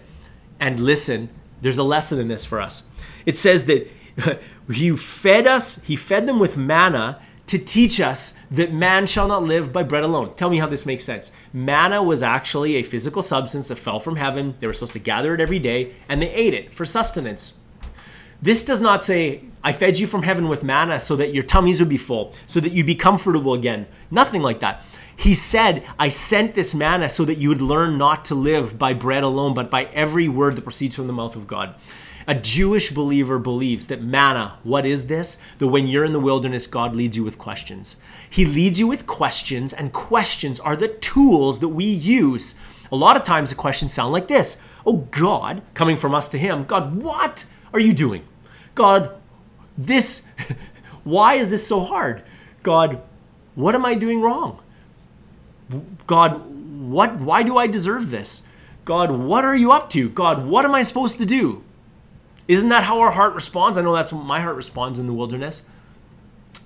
And 0.59 0.79
listen, 0.79 1.29
there's 1.61 1.77
a 1.77 1.83
lesson 1.83 2.19
in 2.19 2.27
this 2.27 2.45
for 2.45 2.61
us. 2.61 2.83
It 3.25 3.37
says 3.37 3.65
that 3.65 3.87
he 4.71 4.95
fed 4.95 5.47
us, 5.47 5.83
he 5.83 5.95
fed 5.95 6.27
them 6.27 6.39
with 6.39 6.57
manna 6.57 7.21
to 7.47 7.57
teach 7.57 7.99
us 7.99 8.35
that 8.49 8.71
man 8.71 9.05
shall 9.05 9.27
not 9.27 9.43
live 9.43 9.73
by 9.73 9.83
bread 9.83 10.03
alone. 10.03 10.33
Tell 10.35 10.49
me 10.49 10.57
how 10.57 10.67
this 10.67 10.85
makes 10.85 11.03
sense. 11.03 11.33
Manna 11.51 12.01
was 12.01 12.23
actually 12.23 12.75
a 12.77 12.83
physical 12.83 13.21
substance 13.21 13.67
that 13.67 13.75
fell 13.75 13.99
from 13.99 14.15
heaven. 14.15 14.55
They 14.59 14.67
were 14.67 14.73
supposed 14.73 14.93
to 14.93 14.99
gather 14.99 15.33
it 15.33 15.41
every 15.41 15.59
day 15.59 15.93
and 16.07 16.21
they 16.21 16.31
ate 16.31 16.53
it 16.53 16.73
for 16.73 16.85
sustenance. 16.85 17.55
This 18.41 18.63
does 18.63 18.81
not 18.81 19.03
say 19.03 19.43
I 19.63 19.71
fed 19.71 19.99
you 19.99 20.07
from 20.07 20.23
heaven 20.23 20.47
with 20.47 20.63
manna 20.63 20.99
so 20.99 21.15
that 21.17 21.33
your 21.33 21.43
tummies 21.43 21.79
would 21.79 21.89
be 21.89 21.97
full, 21.97 22.33
so 22.47 22.59
that 22.59 22.71
you'd 22.71 22.87
be 22.87 22.95
comfortable 22.95 23.53
again. 23.53 23.85
Nothing 24.09 24.41
like 24.41 24.61
that. 24.61 24.83
He 25.21 25.35
said, 25.35 25.85
I 25.99 26.09
sent 26.09 26.55
this 26.55 26.73
manna 26.73 27.07
so 27.07 27.25
that 27.25 27.37
you 27.37 27.49
would 27.49 27.61
learn 27.61 27.95
not 27.95 28.25
to 28.25 28.35
live 28.35 28.79
by 28.79 28.95
bread 28.95 29.23
alone, 29.23 29.53
but 29.53 29.69
by 29.69 29.83
every 29.93 30.27
word 30.27 30.55
that 30.55 30.63
proceeds 30.63 30.95
from 30.95 31.05
the 31.05 31.13
mouth 31.13 31.35
of 31.35 31.45
God. 31.45 31.75
A 32.27 32.33
Jewish 32.33 32.89
believer 32.89 33.37
believes 33.37 33.85
that 33.87 34.01
manna, 34.01 34.57
what 34.63 34.83
is 34.83 35.05
this? 35.05 35.39
That 35.59 35.67
when 35.67 35.85
you're 35.85 36.05
in 36.05 36.11
the 36.11 36.19
wilderness, 36.19 36.65
God 36.65 36.95
leads 36.95 37.15
you 37.15 37.23
with 37.23 37.37
questions. 37.37 37.97
He 38.31 38.45
leads 38.45 38.79
you 38.79 38.87
with 38.87 39.05
questions, 39.05 39.73
and 39.73 39.93
questions 39.93 40.59
are 40.59 40.75
the 40.75 40.87
tools 40.87 41.59
that 41.59 41.69
we 41.69 41.85
use. 41.85 42.59
A 42.91 42.95
lot 42.95 43.15
of 43.15 43.21
times 43.21 43.51
the 43.51 43.55
questions 43.55 43.93
sound 43.93 44.13
like 44.13 44.27
this 44.27 44.59
Oh, 44.87 45.07
God, 45.11 45.61
coming 45.75 45.97
from 45.97 46.15
us 46.15 46.29
to 46.29 46.39
Him, 46.39 46.63
God, 46.63 46.95
what 46.95 47.45
are 47.73 47.79
you 47.79 47.93
doing? 47.93 48.25
God, 48.73 49.15
this, 49.77 50.27
why 51.03 51.35
is 51.35 51.51
this 51.51 51.67
so 51.67 51.81
hard? 51.81 52.23
God, 52.63 53.03
what 53.53 53.75
am 53.75 53.85
I 53.85 53.93
doing 53.93 54.19
wrong? 54.19 54.60
God, 56.07 56.41
what, 56.89 57.17
why 57.17 57.43
do 57.43 57.57
I 57.57 57.67
deserve 57.67 58.09
this? 58.09 58.43
God, 58.85 59.11
what 59.11 59.45
are 59.45 59.55
you 59.55 59.71
up 59.71 59.89
to? 59.91 60.09
God, 60.09 60.45
what 60.45 60.65
am 60.65 60.73
I 60.73 60.83
supposed 60.83 61.19
to 61.19 61.25
do? 61.25 61.63
Isn't 62.47 62.69
that 62.69 62.83
how 62.83 62.99
our 62.99 63.11
heart 63.11 63.35
responds? 63.35 63.77
I 63.77 63.81
know 63.81 63.93
that's 63.93 64.11
what 64.11 64.25
my 64.25 64.41
heart 64.41 64.55
responds 64.55 64.99
in 64.99 65.07
the 65.07 65.13
wilderness. 65.13 65.63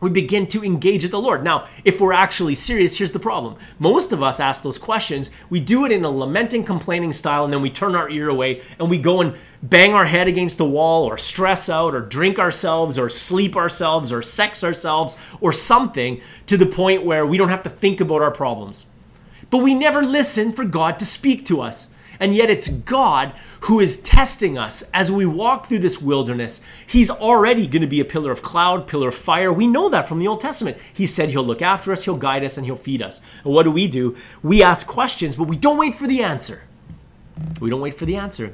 We 0.01 0.09
begin 0.09 0.45
to 0.47 0.63
engage 0.63 1.03
with 1.03 1.11
the 1.11 1.21
Lord. 1.21 1.43
Now, 1.43 1.67
if 1.85 2.01
we're 2.01 2.13
actually 2.13 2.55
serious, 2.55 2.97
here's 2.97 3.11
the 3.11 3.19
problem. 3.19 3.55
Most 3.79 4.11
of 4.11 4.21
us 4.21 4.39
ask 4.39 4.61
those 4.61 4.77
questions. 4.77 5.31
We 5.49 5.59
do 5.59 5.85
it 5.85 5.91
in 5.91 6.03
a 6.03 6.09
lamenting, 6.09 6.63
complaining 6.63 7.13
style, 7.13 7.45
and 7.45 7.53
then 7.53 7.61
we 7.61 7.69
turn 7.69 7.95
our 7.95 8.09
ear 8.09 8.29
away 8.29 8.61
and 8.77 8.89
we 8.89 8.97
go 8.97 9.21
and 9.21 9.35
bang 9.63 9.93
our 9.93 10.05
head 10.05 10.27
against 10.27 10.57
the 10.57 10.65
wall, 10.65 11.05
or 11.05 11.17
stress 11.17 11.69
out, 11.69 11.95
or 11.95 12.01
drink 12.01 12.39
ourselves, 12.39 12.99
or 12.99 13.09
sleep 13.09 13.55
ourselves, 13.55 14.11
or 14.11 14.21
sex 14.21 14.63
ourselves, 14.63 15.17
or 15.41 15.51
something 15.51 16.21
to 16.45 16.57
the 16.57 16.65
point 16.65 17.03
where 17.03 17.25
we 17.25 17.37
don't 17.37 17.49
have 17.49 17.63
to 17.63 17.69
think 17.69 18.01
about 18.01 18.21
our 18.21 18.31
problems. 18.31 18.85
But 19.49 19.63
we 19.63 19.73
never 19.73 20.01
listen 20.01 20.51
for 20.51 20.65
God 20.65 20.99
to 20.99 21.05
speak 21.05 21.45
to 21.45 21.61
us. 21.61 21.87
And 22.19 22.33
yet 22.33 22.49
it's 22.49 22.69
God 22.69 23.33
who 23.61 23.79
is 23.79 24.01
testing 24.01 24.57
us 24.57 24.89
as 24.93 25.11
we 25.11 25.25
walk 25.25 25.67
through 25.67 25.79
this 25.79 26.01
wilderness. 26.01 26.61
He's 26.87 27.09
already 27.09 27.67
going 27.67 27.81
to 27.81 27.87
be 27.87 27.99
a 27.99 28.05
pillar 28.05 28.31
of 28.31 28.41
cloud, 28.41 28.87
pillar 28.87 29.09
of 29.09 29.15
fire. 29.15 29.51
We 29.51 29.67
know 29.67 29.89
that 29.89 30.07
from 30.07 30.19
the 30.19 30.27
Old 30.27 30.39
Testament. 30.39 30.77
He 30.93 31.05
said 31.05 31.29
he'll 31.29 31.43
look 31.43 31.61
after 31.61 31.91
us, 31.91 32.05
he'll 32.05 32.17
guide 32.17 32.43
us, 32.43 32.57
and 32.57 32.65
he'll 32.65 32.75
feed 32.75 33.01
us. 33.01 33.21
And 33.43 33.53
what 33.53 33.63
do 33.63 33.71
we 33.71 33.87
do? 33.87 34.15
We 34.43 34.63
ask 34.63 34.87
questions, 34.87 35.35
but 35.35 35.47
we 35.47 35.57
don't 35.57 35.77
wait 35.77 35.95
for 35.95 36.07
the 36.07 36.23
answer. 36.23 36.63
We 37.59 37.69
don't 37.69 37.81
wait 37.81 37.95
for 37.95 38.05
the 38.05 38.15
answer. 38.15 38.53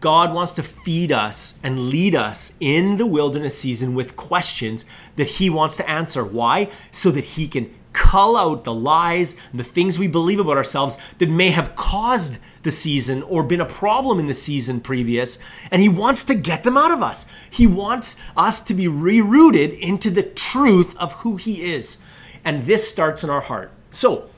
God 0.00 0.32
wants 0.32 0.54
to 0.54 0.62
feed 0.62 1.12
us 1.12 1.58
and 1.62 1.90
lead 1.90 2.14
us 2.14 2.56
in 2.58 2.96
the 2.96 3.04
wilderness 3.04 3.58
season 3.58 3.94
with 3.94 4.16
questions 4.16 4.86
that 5.16 5.26
He 5.26 5.50
wants 5.50 5.76
to 5.76 5.88
answer. 5.88 6.24
Why? 6.24 6.70
So 6.90 7.10
that 7.10 7.24
He 7.24 7.48
can 7.48 7.74
cull 7.92 8.36
out 8.36 8.64
the 8.64 8.74
lies 8.74 9.36
the 9.52 9.64
things 9.64 9.98
we 9.98 10.06
believe 10.06 10.40
about 10.40 10.56
ourselves 10.56 10.96
that 11.18 11.28
may 11.28 11.50
have 11.50 11.74
caused 11.76 12.38
the 12.62 12.70
season 12.70 13.22
or 13.24 13.42
been 13.42 13.60
a 13.60 13.66
problem 13.66 14.18
in 14.18 14.26
the 14.26 14.34
season 14.34 14.80
previous. 14.80 15.38
And 15.70 15.80
He 15.80 15.88
wants 15.88 16.24
to 16.24 16.34
get 16.34 16.62
them 16.62 16.76
out 16.76 16.90
of 16.90 17.02
us. 17.02 17.26
He 17.50 17.66
wants 17.66 18.16
us 18.36 18.60
to 18.62 18.74
be 18.74 18.86
rerouted 18.86 19.78
into 19.78 20.10
the 20.10 20.22
truth 20.22 20.96
of 20.98 21.14
who 21.14 21.36
He 21.36 21.72
is. 21.72 22.02
And 22.44 22.64
this 22.64 22.88
starts 22.88 23.24
in 23.24 23.30
our 23.30 23.40
heart. 23.40 23.70
So, 23.90 24.28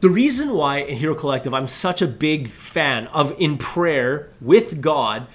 the 0.00 0.10
reason 0.10 0.50
why 0.52 0.78
in 0.78 0.98
Hero 0.98 1.14
Collective 1.14 1.54
I'm 1.54 1.66
such 1.66 2.02
a 2.02 2.06
big 2.06 2.48
fan 2.48 3.06
of 3.08 3.34
in 3.38 3.56
prayer 3.56 4.28
with 4.40 4.82
God 4.82 5.26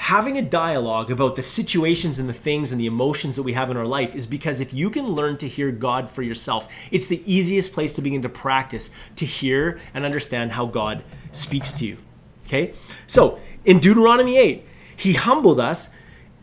having 0.00 0.38
a 0.38 0.42
dialogue 0.42 1.10
about 1.10 1.36
the 1.36 1.42
situations 1.42 2.18
and 2.18 2.26
the 2.26 2.32
things 2.32 2.72
and 2.72 2.80
the 2.80 2.86
emotions 2.86 3.36
that 3.36 3.42
we 3.42 3.52
have 3.52 3.70
in 3.70 3.76
our 3.76 3.84
life 3.84 4.14
is 4.14 4.26
because 4.26 4.58
if 4.58 4.72
you 4.72 4.88
can 4.88 5.06
learn 5.06 5.36
to 5.36 5.46
hear 5.46 5.70
God 5.70 6.08
for 6.08 6.22
yourself, 6.22 6.72
it's 6.90 7.06
the 7.06 7.22
easiest 7.30 7.74
place 7.74 7.92
to 7.92 8.00
begin 8.00 8.22
to 8.22 8.28
practice 8.30 8.88
to 9.16 9.26
hear 9.26 9.78
and 9.92 10.06
understand 10.06 10.52
how 10.52 10.64
God 10.64 11.04
speaks 11.32 11.70
to 11.74 11.84
you. 11.84 11.98
Okay? 12.46 12.72
So, 13.06 13.40
in 13.66 13.78
Deuteronomy 13.78 14.38
8, 14.38 14.66
he 14.96 15.12
humbled 15.12 15.60
us 15.60 15.90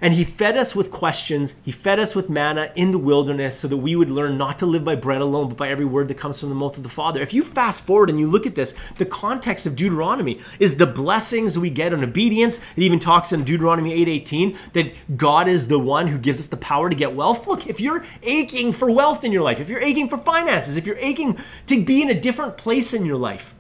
and 0.02 0.14
he 0.14 0.24
fed 0.24 0.58
us 0.58 0.76
with 0.76 0.92
questions. 0.92 1.60
He 1.64 1.72
fed 1.72 2.00
us 2.00 2.16
with 2.16 2.30
manna 2.30 2.72
in 2.76 2.92
the 2.92 3.00
wilderness 3.00 3.58
so 3.58 3.68
that 3.68 3.78
we 3.78 3.96
would 3.96 4.10
learn 4.10 4.38
not 4.38 4.60
to 4.60 4.66
live 4.66 4.84
by 4.86 4.96
bread 4.96 5.22
alone, 5.22 5.50
but 5.50 5.58
by 5.58 5.70
every 5.70 5.86
word 5.86 6.08
that 6.10 6.18
comes 6.18 6.40
from 6.40 6.50
the 6.50 6.56
mouth 6.56 6.78
of 6.78 6.84
the 6.84 6.90
Father. 6.90 7.22
If 7.22 7.34
you 7.34 7.44
fast 7.44 7.86
forward 7.86 8.10
and 8.10 8.20
you 8.20 8.28
look 8.28 8.46
at 8.46 8.56
this, 8.56 8.76
the 8.98 9.06
context 9.06 9.66
of 9.66 9.76
Deuteronomy 9.76 10.40
is 10.60 10.78
the 10.78 10.86
blessings 10.86 11.58
we 11.58 11.70
get 11.70 11.94
in 11.94 12.04
obedience. 12.04 12.60
It 12.76 12.84
even 12.84 13.00
talks 13.00 13.34
in 13.34 13.44
Deuteronomy 13.44 13.94
8:18 13.94 14.58
that 14.74 14.94
God 15.18 15.48
is 15.48 15.68
the 15.68 15.80
one 15.80 16.08
who 16.08 16.18
gives 16.18 16.40
us 16.40 16.48
the 16.48 16.58
power 16.58 16.90
to 16.90 16.96
get 16.96 17.16
wealth. 17.16 17.48
Look, 17.48 17.68
if 17.68 17.82
you're 17.82 18.06
aching 18.24 18.72
for 18.72 18.92
wealth 18.92 19.24
in 19.24 19.32
your 19.32 19.44
life, 19.44 19.60
if 19.60 19.70
you're 19.70 19.82
aching 19.82 20.10
for 20.10 20.18
finances, 20.18 20.78
if 20.78 20.86
you're 20.86 20.98
aching 20.98 21.38
to 21.66 21.84
be 21.84 22.02
in 22.02 22.10
a 22.10 22.20
different 22.20 22.58
place 22.58 22.94
in 22.94 23.06
your 23.06 23.18
life, 23.18 23.54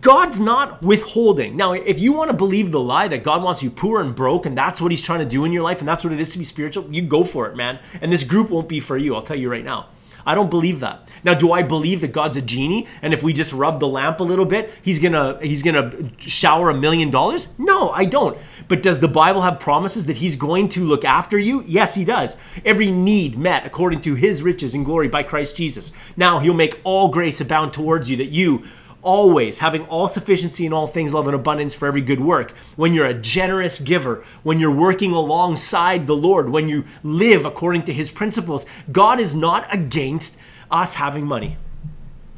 God's 0.00 0.40
not 0.40 0.82
withholding. 0.82 1.56
Now, 1.56 1.72
if 1.72 2.00
you 2.00 2.12
want 2.12 2.30
to 2.30 2.36
believe 2.36 2.70
the 2.72 2.80
lie 2.80 3.08
that 3.08 3.22
God 3.22 3.42
wants 3.42 3.62
you 3.62 3.70
poor 3.70 4.00
and 4.00 4.14
broke 4.14 4.46
and 4.46 4.56
that's 4.56 4.80
what 4.80 4.90
he's 4.90 5.02
trying 5.02 5.20
to 5.20 5.24
do 5.24 5.44
in 5.44 5.52
your 5.52 5.62
life 5.62 5.80
and 5.80 5.88
that's 5.88 6.04
what 6.04 6.12
it 6.12 6.20
is 6.20 6.32
to 6.32 6.38
be 6.38 6.44
spiritual, 6.44 6.92
you 6.92 7.02
go 7.02 7.22
for 7.22 7.46
it, 7.48 7.56
man. 7.56 7.78
And 8.00 8.12
this 8.12 8.24
group 8.24 8.50
won't 8.50 8.68
be 8.68 8.80
for 8.80 8.96
you, 8.96 9.14
I'll 9.14 9.22
tell 9.22 9.36
you 9.36 9.50
right 9.50 9.64
now. 9.64 9.88
I 10.26 10.34
don't 10.34 10.50
believe 10.50 10.80
that. 10.80 11.12
Now, 11.22 11.34
do 11.34 11.52
I 11.52 11.62
believe 11.62 12.00
that 12.00 12.12
God's 12.12 12.36
a 12.36 12.42
genie 12.42 12.86
and 13.02 13.12
if 13.12 13.22
we 13.22 13.32
just 13.32 13.52
rub 13.52 13.78
the 13.78 13.88
lamp 13.88 14.20
a 14.20 14.24
little 14.24 14.46
bit, 14.46 14.72
he's 14.82 14.98
going 14.98 15.12
to 15.12 15.38
he's 15.42 15.62
going 15.62 15.74
to 15.74 16.10
shower 16.18 16.70
a 16.70 16.74
million 16.74 17.10
dollars? 17.10 17.48
No, 17.58 17.90
I 17.90 18.06
don't. 18.06 18.38
But 18.68 18.82
does 18.82 19.00
the 19.00 19.08
Bible 19.08 19.42
have 19.42 19.60
promises 19.60 20.06
that 20.06 20.16
he's 20.16 20.36
going 20.36 20.68
to 20.70 20.84
look 20.84 21.04
after 21.04 21.38
you? 21.38 21.62
Yes, 21.66 21.94
he 21.94 22.04
does. 22.04 22.38
Every 22.64 22.90
need 22.90 23.38
met 23.38 23.66
according 23.66 24.00
to 24.02 24.14
his 24.14 24.42
riches 24.42 24.74
and 24.74 24.84
glory 24.84 25.08
by 25.08 25.22
Christ 25.22 25.56
Jesus. 25.56 25.92
Now, 26.16 26.38
he'll 26.38 26.54
make 26.54 26.80
all 26.84 27.08
grace 27.08 27.40
abound 27.40 27.72
towards 27.72 28.10
you 28.10 28.16
that 28.16 28.30
you 28.30 28.64
always 29.04 29.58
having 29.58 29.86
all 29.86 30.08
sufficiency 30.08 30.66
in 30.66 30.72
all 30.72 30.86
things, 30.86 31.12
love 31.12 31.28
and 31.28 31.34
abundance 31.36 31.74
for 31.74 31.86
every 31.86 32.00
good 32.00 32.20
work. 32.20 32.50
When 32.76 32.94
you're 32.94 33.06
a 33.06 33.14
generous 33.14 33.78
giver, 33.78 34.24
when 34.42 34.58
you're 34.58 34.70
working 34.70 35.12
alongside 35.12 36.06
the 36.06 36.16
Lord, 36.16 36.48
when 36.48 36.68
you 36.68 36.84
live 37.02 37.44
according 37.44 37.84
to 37.84 37.92
his 37.92 38.10
principles, 38.10 38.66
God 38.90 39.20
is 39.20 39.36
not 39.36 39.72
against 39.72 40.40
us 40.70 40.94
having 40.94 41.26
money. 41.26 41.56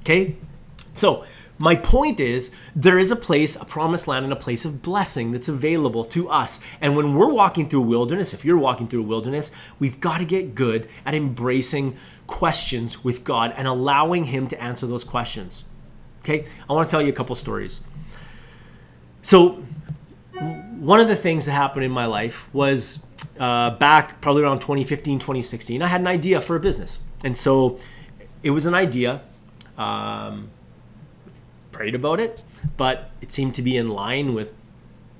Okay? 0.00 0.36
So, 0.92 1.24
my 1.58 1.74
point 1.74 2.20
is, 2.20 2.50
there 2.74 2.98
is 2.98 3.10
a 3.10 3.16
place, 3.16 3.56
a 3.56 3.64
promised 3.64 4.06
land, 4.06 4.24
and 4.24 4.32
a 4.32 4.36
place 4.36 4.66
of 4.66 4.82
blessing 4.82 5.32
that's 5.32 5.48
available 5.48 6.04
to 6.04 6.28
us. 6.28 6.60
And 6.82 6.94
when 6.94 7.14
we're 7.14 7.32
walking 7.32 7.68
through 7.68 7.80
a 7.80 7.86
wilderness, 7.86 8.34
if 8.34 8.44
you're 8.44 8.58
walking 8.58 8.88
through 8.88 9.00
a 9.00 9.06
wilderness, 9.06 9.52
we've 9.78 9.98
got 9.98 10.18
to 10.18 10.26
get 10.26 10.54
good 10.54 10.86
at 11.06 11.14
embracing 11.14 11.96
questions 12.26 13.02
with 13.02 13.24
God 13.24 13.54
and 13.56 13.66
allowing 13.66 14.24
Him 14.24 14.48
to 14.48 14.62
answer 14.62 14.86
those 14.86 15.04
questions. 15.04 15.64
Okay, 16.26 16.44
I 16.68 16.72
want 16.72 16.88
to 16.88 16.90
tell 16.90 17.00
you 17.00 17.10
a 17.10 17.12
couple 17.12 17.36
stories. 17.36 17.80
So, 19.22 19.62
one 20.80 20.98
of 20.98 21.06
the 21.06 21.14
things 21.14 21.46
that 21.46 21.52
happened 21.52 21.84
in 21.84 21.92
my 21.92 22.06
life 22.06 22.52
was 22.52 23.06
uh, 23.38 23.70
back 23.70 24.20
probably 24.20 24.42
around 24.42 24.58
2015, 24.58 25.20
2016. 25.20 25.82
I 25.82 25.86
had 25.86 26.00
an 26.00 26.08
idea 26.08 26.40
for 26.40 26.56
a 26.56 26.60
business, 26.60 26.98
and 27.22 27.36
so 27.36 27.78
it 28.42 28.50
was 28.50 28.66
an 28.66 28.74
idea. 28.74 29.22
Um, 29.78 30.50
prayed 31.70 31.94
about 31.94 32.18
it, 32.18 32.42
but 32.76 33.10
it 33.20 33.30
seemed 33.30 33.54
to 33.54 33.62
be 33.62 33.76
in 33.76 33.86
line 33.86 34.34
with 34.34 34.52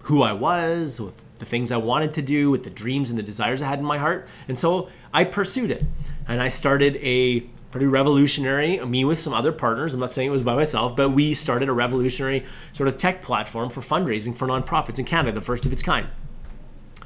who 0.01 0.23
I 0.23 0.33
was, 0.33 0.99
with 1.01 1.23
the 1.39 1.45
things 1.45 1.71
I 1.71 1.77
wanted 1.77 2.15
to 2.15 2.23
do, 2.23 2.51
with 2.51 2.65
the 2.65 2.71
dreams 2.71 3.11
and 3.11 3.19
the 3.19 3.23
desires 3.23 3.63
I 3.63 3.69
had 3.69 3.79
in 3.79 3.85
my 3.85 3.99
heart. 3.99 4.27
And 4.49 4.59
so 4.59 4.89
I 5.15 5.23
pursued 5.23 5.71
it. 5.71 5.85
And 6.27 6.43
I 6.43 6.49
started 6.49 6.97
a 6.97 7.47
pretty 7.77 7.87
revolutionary. 7.87 8.83
Me 8.87 9.05
with 9.05 9.19
some 9.19 9.35
other 9.35 9.53
partners. 9.53 9.93
I'm 9.93 10.01
not 10.01 10.11
saying 10.11 10.29
it 10.29 10.31
was 10.31 10.43
by 10.43 10.55
myself, 10.55 10.97
but 10.97 11.11
we 11.11 11.35
started 11.35 11.69
a 11.69 11.75
revolutionary 11.75 12.47
sort 12.73 12.89
of 12.89 12.97
tech 12.97 13.21
platform 13.21 13.69
for 13.69 13.83
fundraising 13.83 14.35
for 14.35 14.49
nonprofits 14.49 14.99
in 14.99 15.05
Canada, 15.05 15.33
the 15.33 15.45
first 15.45 15.67
of 15.67 15.73
its 15.75 15.83
kind. 15.83 16.07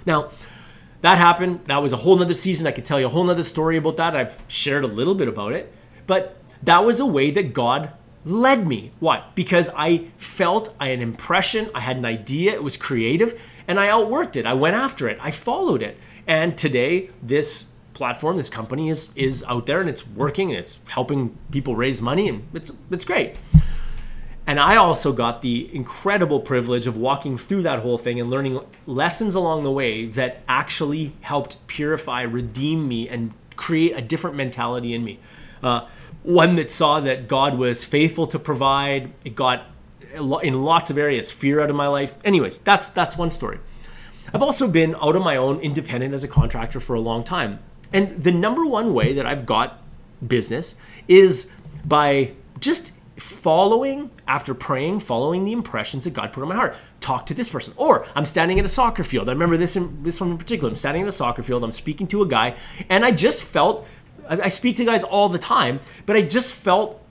Now, 0.07 0.31
that 1.01 1.19
happened. 1.19 1.65
That 1.65 1.79
was 1.79 1.93
a 1.93 1.97
whole 1.97 2.17
nother 2.17 2.35
season. 2.35 2.69
I 2.69 2.71
could 2.71 2.85
tell 2.85 3.01
you 3.01 3.07
a 3.07 3.09
whole 3.09 3.25
nother 3.25 3.43
story 3.43 3.79
about 3.79 3.97
that. 3.97 4.15
I've 4.15 4.41
shared 4.47 4.85
a 4.85 4.87
little 4.87 5.17
bit 5.17 5.27
about 5.27 5.55
it, 5.55 5.75
but 6.07 6.37
that 6.63 6.85
was 6.85 7.01
a 7.01 7.07
way 7.07 7.33
that 7.33 7.53
God 7.53 7.93
led 8.25 8.69
me. 8.69 8.93
Why? 9.01 9.25
Because 9.35 9.71
I 9.77 10.07
felt 10.19 10.73
I 10.79 10.91
had 10.91 10.99
an 10.99 11.03
impression, 11.03 11.69
I 11.75 11.81
had 11.81 11.97
an 11.97 12.05
idea, 12.05 12.53
it 12.53 12.63
was 12.63 12.77
creative, 12.77 13.43
and 13.67 13.81
I 13.81 13.89
outworked 13.89 14.37
it. 14.37 14.47
I 14.47 14.55
went 14.55 14.77
after 14.77 15.09
it. 15.09 15.19
I 15.21 15.33
followed 15.33 15.83
it. 15.83 15.99
And 16.29 16.57
today, 16.57 17.11
this 17.21 17.70
platform, 18.01 18.39
this 18.39 18.49
company 18.49 18.89
is 18.89 19.11
is 19.15 19.45
out 19.47 19.67
there 19.67 19.79
and 19.83 19.91
it's 19.91 20.07
working 20.07 20.49
and 20.51 20.59
it's 20.59 20.79
helping 20.89 21.37
people 21.51 21.77
raise 21.77 22.01
money 22.01 22.31
and 22.31 22.49
it's 22.55 22.73
it's 22.91 23.05
great. 23.05 23.37
And 24.47 24.59
I 24.59 24.77
also 24.77 25.13
got 25.13 25.43
the 25.43 25.69
incredible 25.75 26.41
privilege 26.41 26.87
of 26.87 26.97
walking 26.97 27.37
through 27.37 27.63
that 27.65 27.81
whole 27.81 27.99
thing 27.99 28.19
and 28.19 28.31
learning 28.31 28.59
lessons 28.87 29.35
along 29.35 29.65
the 29.65 29.71
way 29.71 30.07
that 30.07 30.41
actually 30.49 31.13
helped 31.21 31.65
purify, 31.67 32.23
redeem 32.23 32.89
me, 32.89 33.07
and 33.07 33.35
create 33.57 33.93
a 33.95 34.01
different 34.01 34.35
mentality 34.35 34.95
in 34.95 35.05
me. 35.05 35.19
Uh, 35.63 35.87
one 36.23 36.57
that 36.57 36.71
saw 36.71 37.01
that 37.01 37.29
God 37.29 37.59
was 37.59 37.85
faithful 37.85 38.27
to 38.29 38.39
provide. 38.39 39.13
It 39.27 39.35
got 39.35 39.67
in 40.43 40.63
lots 40.63 40.89
of 40.89 40.97
areas 40.97 41.31
fear 41.31 41.61
out 41.61 41.69
of 41.69 41.77
my 41.77 41.89
life. 41.89 42.15
Anyways, 42.25 42.61
that's 42.61 42.89
that's 42.89 43.19
one 43.19 43.31
story. 43.31 43.59
I've 44.33 44.43
also 44.43 44.67
been 44.69 44.95
out 44.95 45.17
on 45.17 45.23
my 45.23 45.37
own, 45.37 45.61
independent 45.61 46.15
as 46.15 46.23
a 46.25 46.29
contractor 46.29 46.81
for 46.81 46.95
a 46.95 47.01
long 47.01 47.25
time. 47.25 47.59
And 47.93 48.23
the 48.23 48.33
number 48.33 48.65
one 48.65 48.95
way 48.95 49.13
that 49.15 49.27
I've 49.27 49.47
got 49.47 49.83
business 50.27 50.75
is 51.09 51.53
by 51.85 52.33
just 52.61 52.93
following 53.17 54.11
after 54.27 54.55
praying, 54.55 55.01
following 55.01 55.45
the 55.45 55.53
impressions 55.53 56.05
that 56.05 56.15
God 56.15 56.33
put 56.33 56.43
on 56.43 56.49
my 56.49 56.55
heart. 56.55 56.75
Talk 57.01 57.27
to 57.27 57.35
this 57.35 57.49
person. 57.49 57.75
Or 57.77 58.07
I'm 58.15 58.25
standing 58.25 58.59
at 58.59 58.65
a 58.65 58.69
soccer 58.69 59.05
field. 59.05 59.29
I 59.29 59.33
remember 59.33 59.57
this 59.57 59.77
in, 59.77 60.03
this 60.03 60.21
one 60.21 60.31
in 60.31 60.39
particular. 60.39 60.69
I'm 60.69 60.77
standing 60.77 61.03
at 61.03 61.09
a 61.09 61.13
soccer 61.13 61.43
field. 61.43 61.65
I'm 61.65 61.73
speaking 61.73 62.07
to 62.09 62.23
a 62.23 62.27
guy, 62.27 62.57
and 62.89 63.05
I 63.05 63.11
just 63.11 63.43
felt. 63.45 63.87
I, 64.29 64.43
I 64.43 64.49
speak 64.49 64.77
to 64.77 64.85
guys 64.85 65.03
all 65.03 65.29
the 65.29 65.39
time, 65.39 65.81
but 66.07 66.17
I 66.17 66.23
just 66.23 66.55
felt 66.55 67.03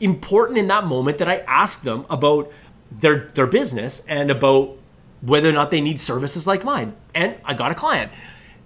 important 0.00 0.58
in 0.58 0.68
that 0.68 0.84
moment 0.84 1.18
that 1.18 1.28
I 1.28 1.38
asked 1.38 1.84
them 1.84 2.06
about 2.08 2.50
their 2.90 3.30
their 3.34 3.46
business 3.46 4.04
and 4.08 4.30
about 4.30 4.76
whether 5.22 5.48
or 5.48 5.52
not 5.52 5.70
they 5.70 5.80
need 5.80 6.00
services 6.00 6.46
like 6.46 6.64
mine. 6.64 6.94
And 7.14 7.36
I 7.44 7.54
got 7.54 7.70
a 7.70 7.74
client. 7.74 8.12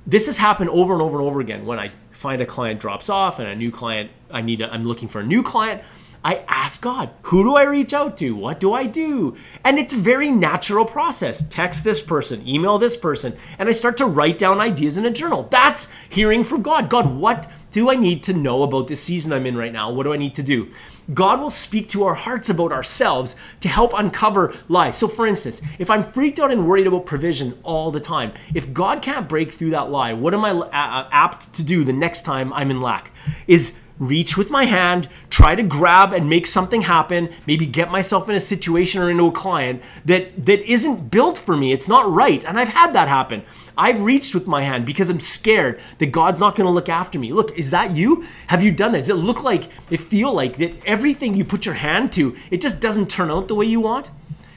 This 0.07 0.27
has 0.27 0.37
happened 0.37 0.71
over 0.71 0.93
and 0.93 1.03
over 1.03 1.19
and 1.19 1.27
over 1.27 1.41
again 1.41 1.65
when 1.65 1.79
I 1.79 1.93
find 2.11 2.43
a 2.43 2.47
client 2.47 2.81
drops 2.81 3.09
off 3.09 3.39
and 3.39 3.49
a 3.49 3.57
new 3.57 3.71
client 3.71 4.11
I 4.31 4.43
need 4.43 4.63
I'm 4.63 4.85
looking 4.85 5.09
for 5.09 5.21
a 5.21 5.25
new 5.25 5.43
client. 5.43 5.83
I 6.27 6.43
ask 6.49 6.81
God, 6.81 7.11
who 7.23 7.45
do 7.45 7.55
I 7.55 7.65
reach 7.65 7.93
out 7.93 8.17
to? 8.17 8.35
What 8.35 8.59
do 8.59 8.73
I 8.73 8.85
do? 8.85 9.37
And 9.63 9.79
it's 9.79 9.93
a 9.93 9.99
very 9.99 10.31
natural 10.31 10.87
process. 10.87 11.47
Text 11.47 11.85
this 11.85 12.01
person, 12.01 12.49
email 12.49 12.79
this 12.79 12.97
person, 12.97 13.37
and 13.59 13.69
I 13.69 13.73
start 13.73 13.99
to 13.99 14.07
write 14.07 14.39
down 14.39 14.59
ideas 14.59 14.97
in 14.97 15.05
a 15.05 15.11
journal. 15.11 15.47
That's 15.51 15.93
hearing 16.09 16.43
from 16.43 16.63
God. 16.63 16.89
God, 16.89 17.15
what 17.15 17.51
do 17.73 17.91
I 17.91 17.95
need 17.95 18.23
to 18.23 18.33
know 18.33 18.63
about 18.63 18.87
this 18.87 19.03
season 19.03 19.35
I'm 19.35 19.45
in 19.45 19.55
right 19.55 19.73
now? 19.73 19.91
What 19.93 20.05
do 20.05 20.15
I 20.15 20.17
need 20.17 20.35
to 20.37 20.43
do? 20.43 20.71
God 21.13 21.41
will 21.41 21.51
speak 21.51 21.89
to 21.89 22.05
our 22.05 22.15
hearts 22.15 22.49
about 22.49 22.73
ourselves 22.73 23.37
to 23.61 23.69
help 23.69 23.93
uncover 23.95 24.55
lies. 24.69 24.97
So, 24.97 25.09
for 25.09 25.27
instance, 25.27 25.61
if 25.79 25.91
I'm 25.91 26.03
freaked 26.03 26.41
out 26.41 26.51
and 26.51 26.67
worried 26.67 26.87
about 26.87 27.05
provision 27.05 27.59
all 27.63 27.91
the 27.91 28.01
time, 28.01 28.33
if 28.55 28.73
God 28.73 29.03
can't 29.03 29.29
break 29.29 29.53
through 29.53 29.71
that 29.71 29.91
lie, 29.91 30.13
what 30.13 30.33
am 30.33 30.45
I 30.45 30.51
uh, 30.51 30.65
uh, 30.65 31.09
apt 31.11 31.53
to 31.55 31.65
do 31.65 31.85
the 31.85 31.93
next 31.93 32.23
time 32.23 32.53
I'm 32.53 32.71
in 32.71 32.81
lack? 32.81 33.13
Is 33.47 33.79
reach 33.99 34.37
with 34.37 34.51
my 34.51 34.65
hand, 34.65 35.09
try 35.31 35.55
to 35.55 35.63
grab 35.63 36.13
and 36.13 36.29
make 36.29 36.47
something 36.47 36.83
happen, 36.83 37.29
maybe 37.47 37.67
get 37.67 37.91
myself 37.91 38.29
in 38.29 38.35
a 38.35 38.41
situation 38.41 39.01
or 39.01 39.11
into 39.11 39.27
a 39.27 39.33
client 39.33 39.83
that 40.05 40.45
that 40.45 40.61
isn't 40.71 41.11
built 41.11 41.39
for 41.39 41.57
me. 41.57 41.73
It's 41.73 41.89
not 41.89 42.11
right. 42.11 42.45
And 42.45 42.59
I've 42.59 42.69
had 42.69 42.93
that 42.95 43.09
happen. 43.09 43.43
I've 43.77 44.03
reached 44.03 44.35
with 44.35 44.47
my 44.47 44.63
hand 44.63 44.87
because 44.87 45.11
I'm 45.11 45.21
scared 45.21 45.81
that 45.99 46.07
God's 46.07 46.41
not 46.41 46.57
going 46.57 46.67
to 46.67 46.73
look 46.73 46.89
after 46.89 47.19
me. 47.19 47.33
Look, 47.33 47.57
is 47.59 47.71
that 47.71 47.93
you? 47.93 48.27
Have 48.49 48.63
you 48.63 48.73
done 48.73 48.93
that? 48.93 48.99
Does 48.99 49.11
it 49.11 49.15
look 49.15 49.43
like 49.43 49.69
it 49.91 50.01
feel 50.01 50.33
like 50.33 50.57
that 50.59 50.75
everything 50.85 51.35
you 51.35 51.45
put 51.45 51.67
your 51.67 51.75
hand 51.75 52.13
to, 52.13 52.37
it 52.51 52.61
just 52.61 52.81
doesn't 52.81 53.11
turn 53.11 53.31
out 53.31 53.49
the 53.49 53.55
way 53.55 53.67
you 53.67 53.81
want? 53.81 54.11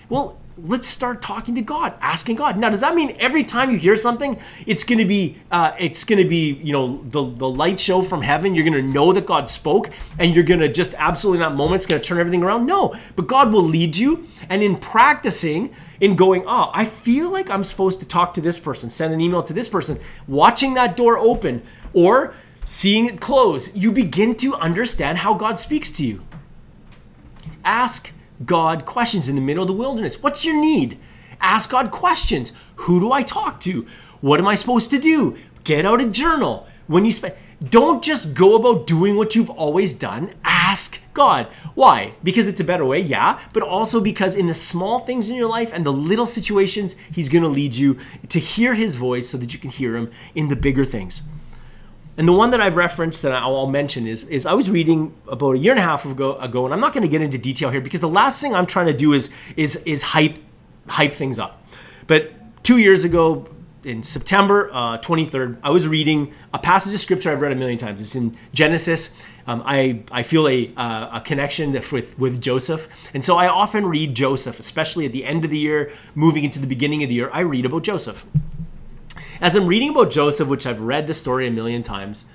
Well, 0.09 0.37
let's 0.57 0.87
start 0.87 1.21
talking 1.21 1.55
to 1.55 1.61
God, 1.61 1.93
asking 2.01 2.35
God. 2.35 2.57
Now, 2.57 2.69
does 2.69 2.81
that 2.81 2.95
mean 2.95 3.15
every 3.19 3.43
time 3.43 3.71
you 3.71 3.77
hear 3.77 3.95
something, 3.95 4.39
it's 4.65 4.83
going 4.83 4.97
to 4.97 5.05
be 5.05 5.37
uh, 5.51 5.73
it's 5.79 6.03
going 6.03 6.21
to 6.21 6.27
be 6.27 6.53
you 6.55 6.73
know 6.73 7.01
the 7.03 7.23
the 7.23 7.47
light 7.47 7.79
show 7.79 8.01
from 8.01 8.21
heaven? 8.21 8.55
You're 8.55 8.65
going 8.65 8.81
to 8.81 8.93
know 8.93 9.13
that 9.13 9.25
God 9.25 9.47
spoke, 9.47 9.91
and 10.17 10.33
you're 10.33 10.43
going 10.43 10.59
to 10.59 10.69
just 10.69 10.95
absolutely 10.95 11.43
in 11.43 11.49
that 11.49 11.55
moment, 11.55 11.77
it's 11.77 11.85
going 11.85 12.01
to 12.01 12.07
turn 12.07 12.19
everything 12.19 12.43
around. 12.43 12.65
No, 12.65 12.95
but 13.15 13.27
God 13.27 13.51
will 13.51 13.63
lead 13.63 13.95
you, 13.95 14.25
and 14.49 14.63
in 14.63 14.77
practicing, 14.77 15.73
in 15.99 16.15
going, 16.15 16.43
oh, 16.47 16.71
I 16.73 16.85
feel 16.85 17.29
like 17.31 17.49
I'm 17.49 17.63
supposed 17.63 17.99
to 17.99 18.07
talk 18.07 18.33
to 18.33 18.41
this 18.41 18.59
person, 18.59 18.89
send 18.89 19.13
an 19.13 19.21
email 19.21 19.43
to 19.43 19.53
this 19.53 19.69
person, 19.69 19.99
watching 20.27 20.73
that 20.75 20.97
door 20.97 21.17
open, 21.17 21.61
or 21.93 22.33
seeing 22.65 23.05
it 23.05 23.21
close, 23.21 23.75
you 23.75 23.91
begin 23.91 24.35
to 24.35 24.53
understand 24.55 25.19
how 25.19 25.33
God 25.33 25.57
speaks 25.57 25.89
to 25.91 26.05
you. 26.05 26.21
Ask 27.63 28.11
God 28.45 28.85
questions 28.85 29.29
in 29.29 29.35
the 29.35 29.41
middle 29.41 29.63
of 29.63 29.67
the 29.67 29.73
wilderness. 29.73 30.21
What's 30.21 30.45
your 30.45 30.59
need? 30.59 30.97
Ask 31.41 31.69
God 31.69 31.91
questions. 31.91 32.53
Who 32.75 32.99
do 32.99 33.11
I 33.11 33.23
talk 33.23 33.59
to? 33.61 33.85
What 34.21 34.39
am 34.39 34.47
I 34.47 34.55
supposed 34.55 34.91
to 34.91 34.99
do? 34.99 35.37
Get 35.63 35.85
out 35.85 36.01
a 36.01 36.07
journal. 36.07 36.67
When 36.87 37.05
you 37.05 37.11
spend 37.11 37.35
don't 37.63 38.03
just 38.03 38.35
go 38.35 38.55
about 38.55 38.85
doing 38.85 39.15
what 39.15 39.35
you've 39.35 39.49
always 39.49 39.93
done. 39.93 40.33
Ask 40.43 41.01
God. 41.15 41.47
Why? 41.73 42.13
Because 42.21 42.45
it's 42.45 42.61
a 42.61 42.63
better 42.63 42.85
way, 42.85 42.99
yeah, 42.99 43.39
but 43.51 43.63
also 43.63 43.99
because 43.99 44.35
in 44.35 44.45
the 44.45 44.53
small 44.53 44.99
things 44.99 45.29
in 45.29 45.35
your 45.35 45.49
life 45.49 45.71
and 45.73 45.83
the 45.83 45.91
little 45.91 46.27
situations, 46.27 46.95
He's 47.11 47.29
gonna 47.29 47.47
lead 47.47 47.73
you 47.73 47.97
to 48.29 48.39
hear 48.39 48.75
His 48.75 48.95
voice 48.95 49.27
so 49.27 49.37
that 49.37 49.53
you 49.53 49.59
can 49.59 49.71
hear 49.71 49.97
Him 49.97 50.11
in 50.35 50.49
the 50.49 50.55
bigger 50.55 50.85
things. 50.85 51.23
And 52.17 52.27
the 52.27 52.33
one 52.33 52.49
that 52.49 52.59
I've 52.59 52.75
referenced 52.75 53.21
that 53.21 53.31
I'll 53.31 53.67
mention 53.67 54.07
is, 54.07 54.23
is 54.23 54.47
I 54.47 54.53
was 54.53 54.71
reading 54.71 55.15
about 55.27 55.51
a 55.51 55.57
year 55.59 55.71
and 55.71 55.79
a 55.79 55.83
half 55.83 56.03
ago, 56.03 56.35
ago 56.37 56.65
and 56.65 56.73
I'm 56.73 56.79
not 56.79 56.93
going 56.93 57.03
to 57.03 57.07
get 57.07 57.21
into 57.21 57.37
detail 57.37 57.69
here 57.69 57.79
because 57.79 58.01
the 58.01 58.09
last 58.09 58.41
thing 58.41 58.55
I'm 58.55 58.65
trying 58.65 58.87
to 58.87 58.93
do 58.93 59.13
is 59.13 59.31
is 59.55 59.75
is 59.85 60.01
hype 60.01 60.37
hype 60.87 61.13
things 61.13 61.37
up. 61.37 61.63
But 62.07 62.31
two 62.63 62.77
years 62.77 63.03
ago, 63.03 63.47
in 63.83 64.03
September 64.03 64.69
uh, 64.73 64.97
23rd, 64.97 65.57
I 65.63 65.69
was 65.69 65.87
reading 65.87 66.33
a 66.53 66.59
passage 66.59 66.93
of 66.93 66.99
scripture 66.99 67.31
I've 67.31 67.41
read 67.41 67.51
a 67.51 67.55
million 67.55 67.77
times. 67.77 68.01
It's 68.01 68.15
in 68.15 68.35
Genesis. 68.53 69.25
Um, 69.45 69.63
I, 69.65 70.03
I 70.11 70.23
feel 70.23 70.47
a, 70.47 70.73
uh, 70.75 71.19
a 71.19 71.21
connection 71.21 71.71
with, 71.71 72.19
with 72.19 72.41
Joseph. 72.41 73.09
And 73.13 73.23
so 73.23 73.37
I 73.37 73.47
often 73.47 73.85
read 73.85 74.13
Joseph, 74.13 74.59
especially 74.59 75.05
at 75.05 75.13
the 75.13 75.23
end 75.23 75.45
of 75.45 75.51
the 75.51 75.57
year, 75.57 75.91
moving 76.15 76.43
into 76.43 76.59
the 76.59 76.67
beginning 76.67 77.03
of 77.03 77.09
the 77.09 77.15
year. 77.15 77.29
I 77.31 77.41
read 77.41 77.65
about 77.65 77.83
Joseph. 77.83 78.25
As 79.39 79.55
I'm 79.55 79.67
reading 79.67 79.89
about 79.89 80.09
Joseph, 80.09 80.47
which 80.47 80.65
I've 80.65 80.81
read 80.81 81.07
the 81.07 81.13
story 81.13 81.47
a 81.47 81.51
million 81.51 81.83
times, 81.83 82.25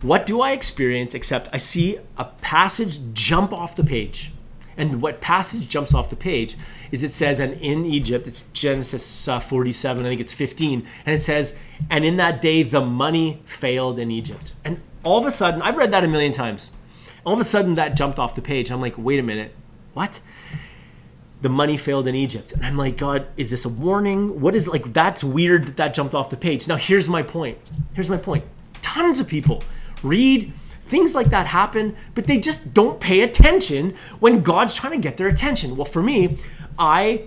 what 0.00 0.26
do 0.26 0.40
I 0.40 0.52
experience 0.52 1.14
except 1.14 1.48
I 1.52 1.58
see 1.58 1.98
a 2.16 2.24
passage 2.24 3.12
jump 3.12 3.52
off 3.52 3.76
the 3.76 3.84
page? 3.84 4.32
And 4.76 5.02
what 5.02 5.20
passage 5.20 5.68
jumps 5.68 5.92
off 5.92 6.08
the 6.08 6.16
page 6.16 6.56
is 6.90 7.04
it 7.04 7.12
says, 7.12 7.38
and 7.38 7.52
in 7.60 7.84
Egypt, 7.84 8.26
it's 8.26 8.42
Genesis 8.54 9.28
uh, 9.28 9.38
47, 9.38 10.04
I 10.04 10.08
think 10.08 10.20
it's 10.20 10.32
15, 10.32 10.86
and 11.04 11.14
it 11.14 11.18
says, 11.18 11.58
and 11.90 12.04
in 12.04 12.16
that 12.16 12.40
day 12.40 12.62
the 12.62 12.80
money 12.80 13.42
failed 13.44 13.98
in 13.98 14.10
Egypt. 14.10 14.52
And 14.64 14.80
all 15.04 15.18
of 15.18 15.26
a 15.26 15.30
sudden, 15.30 15.60
I've 15.60 15.76
read 15.76 15.92
that 15.92 16.04
a 16.04 16.08
million 16.08 16.32
times. 16.32 16.70
All 17.24 17.34
of 17.34 17.40
a 17.40 17.44
sudden, 17.44 17.74
that 17.74 17.94
jumped 17.94 18.18
off 18.18 18.34
the 18.34 18.42
page. 18.42 18.70
I'm 18.70 18.80
like, 18.80 18.94
wait 18.96 19.20
a 19.20 19.22
minute, 19.22 19.54
what? 19.94 20.20
The 21.42 21.48
money 21.48 21.76
failed 21.76 22.06
in 22.06 22.14
Egypt. 22.14 22.52
And 22.52 22.64
I'm 22.64 22.76
like, 22.76 22.96
God, 22.96 23.26
is 23.36 23.50
this 23.50 23.64
a 23.64 23.68
warning? 23.68 24.40
What 24.40 24.54
is 24.54 24.66
like, 24.66 24.92
that's 24.92 25.22
weird 25.22 25.66
that 25.66 25.76
that 25.76 25.92
jumped 25.92 26.14
off 26.14 26.30
the 26.30 26.36
page. 26.36 26.66
Now, 26.68 26.76
here's 26.76 27.08
my 27.08 27.22
point. 27.22 27.58
Here's 27.94 28.08
my 28.08 28.16
point. 28.16 28.44
Tons 28.80 29.20
of 29.20 29.28
people 29.28 29.62
read 30.02 30.52
things 30.84 31.14
like 31.14 31.30
that 31.30 31.46
happen, 31.46 31.96
but 32.14 32.26
they 32.26 32.38
just 32.38 32.72
don't 32.72 33.00
pay 33.00 33.22
attention 33.22 33.94
when 34.20 34.42
God's 34.42 34.74
trying 34.74 34.92
to 34.92 34.98
get 34.98 35.16
their 35.16 35.28
attention. 35.28 35.76
Well, 35.76 35.84
for 35.84 36.02
me, 36.02 36.38
I 36.78 37.24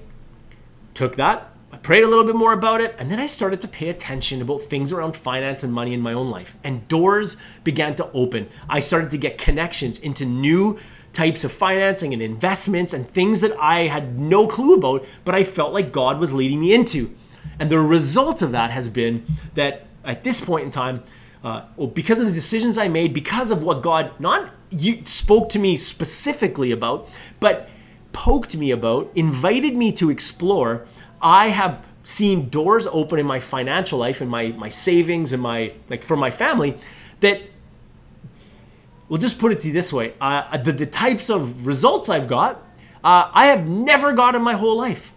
took 0.93 1.17
that, 1.17 1.51
I 1.71 1.77
prayed 1.77 2.03
a 2.03 2.07
little 2.07 2.23
bit 2.23 2.35
more 2.35 2.53
about 2.53 2.79
it, 2.79 2.95
and 2.97 3.11
then 3.11 3.19
I 3.19 3.25
started 3.25 3.59
to 3.61 3.67
pay 3.67 3.89
attention 3.89 4.41
about 4.41 4.61
things 4.61 4.93
around 4.93 5.15
finance 5.17 5.63
and 5.63 5.73
money 5.73 5.93
in 5.93 5.99
my 5.99 6.13
own 6.13 6.29
life. 6.29 6.55
And 6.63 6.87
doors 6.87 7.35
began 7.65 7.95
to 7.95 8.09
open. 8.13 8.47
I 8.69 8.79
started 8.79 9.11
to 9.11 9.17
get 9.17 9.37
connections 9.37 9.99
into 9.99 10.25
new 10.25 10.79
types 11.15 11.43
of 11.43 11.51
financing 11.51 12.13
and 12.13 12.21
investments 12.21 12.93
and 12.93 13.07
things 13.07 13.41
that 13.41 13.57
I 13.59 13.87
had 13.87 14.19
no 14.19 14.45
clue 14.47 14.75
about, 14.75 15.05
but 15.23 15.33
I 15.33 15.43
felt 15.43 15.73
like 15.73 15.91
God 15.91 16.19
was 16.19 16.33
leading 16.33 16.59
me 16.59 16.73
into. 16.73 17.15
And 17.57 17.69
the 17.69 17.79
result 17.79 18.41
of 18.41 18.51
that 18.51 18.71
has 18.71 18.89
been 18.89 19.25
that 19.53 19.87
at 20.03 20.23
this 20.23 20.41
point 20.41 20.65
in 20.65 20.71
time, 20.71 21.03
uh, 21.43 21.63
well, 21.77 21.87
because 21.87 22.19
of 22.19 22.25
the 22.25 22.33
decisions 22.33 22.77
I 22.77 22.89
made, 22.89 23.13
because 23.13 23.49
of 23.49 23.63
what 23.63 23.81
God 23.81 24.11
not 24.19 24.51
you 24.71 25.05
spoke 25.05 25.49
to 25.49 25.59
me 25.59 25.77
specifically 25.77 26.71
about, 26.71 27.07
but 27.39 27.69
poked 28.11 28.57
me 28.57 28.71
about, 28.71 29.11
invited 29.15 29.77
me 29.77 29.91
to 29.93 30.09
explore, 30.09 30.85
I 31.21 31.47
have 31.47 31.87
seen 32.03 32.49
doors 32.49 32.87
open 32.87 33.19
in 33.19 33.25
my 33.25 33.39
financial 33.39 33.99
life 33.99 34.21
and 34.21 34.29
my 34.29 34.47
my 34.49 34.69
savings 34.69 35.33
and 35.33 35.41
my 35.41 35.71
like 35.89 36.03
for 36.03 36.17
my 36.17 36.29
family 36.29 36.77
that 37.21 37.41
we'll 39.09 39.19
just 39.19 39.39
put 39.39 39.51
it 39.51 39.59
to 39.59 39.67
you 39.67 39.73
this 39.73 39.91
way 39.93 40.13
uh, 40.21 40.57
the, 40.57 40.71
the 40.71 40.85
types 40.85 41.29
of 41.29 41.67
results 41.67 42.09
I've 42.09 42.27
got, 42.27 42.57
uh, 43.03 43.29
I 43.33 43.47
have 43.47 43.67
never 43.67 44.13
got 44.13 44.35
in 44.35 44.41
my 44.41 44.53
whole 44.53 44.77
life. 44.77 45.13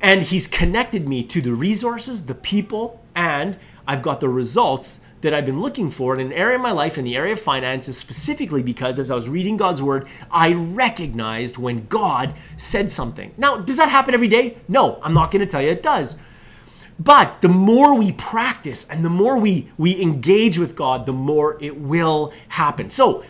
And 0.00 0.24
he's 0.24 0.48
connected 0.48 1.08
me 1.08 1.22
to 1.24 1.40
the 1.40 1.52
resources, 1.52 2.26
the 2.26 2.34
people, 2.34 3.00
and 3.14 3.56
I've 3.86 4.02
got 4.02 4.20
the 4.20 4.28
results 4.28 5.00
that 5.20 5.32
I've 5.32 5.46
been 5.46 5.60
looking 5.60 5.90
for 5.90 6.14
in 6.14 6.20
an 6.20 6.32
area 6.32 6.56
of 6.56 6.62
my 6.62 6.72
life, 6.72 6.98
in 6.98 7.04
the 7.04 7.16
area 7.16 7.32
of 7.32 7.40
finances, 7.40 7.96
specifically 7.96 8.62
because 8.62 8.98
as 8.98 9.10
I 9.10 9.14
was 9.14 9.28
reading 9.28 9.56
God's 9.56 9.80
word, 9.80 10.08
I 10.30 10.52
recognized 10.52 11.56
when 11.56 11.86
God 11.86 12.34
said 12.56 12.90
something. 12.90 13.32
Now, 13.38 13.56
does 13.58 13.76
that 13.76 13.88
happen 13.88 14.14
every 14.14 14.28
day? 14.28 14.58
No, 14.68 15.00
I'm 15.02 15.14
not 15.14 15.30
going 15.30 15.40
to 15.40 15.46
tell 15.46 15.62
you 15.62 15.70
it 15.70 15.82
does. 15.82 16.16
But 16.98 17.40
the 17.40 17.48
more 17.48 17.98
we 17.98 18.12
practice 18.12 18.88
and 18.88 19.04
the 19.04 19.10
more 19.10 19.38
we, 19.38 19.68
we 19.76 20.00
engage 20.00 20.58
with 20.58 20.76
God, 20.76 21.06
the 21.06 21.12
more 21.12 21.56
it 21.60 21.76
will 21.76 22.32
happen. 22.48 22.90
So, 22.90 23.24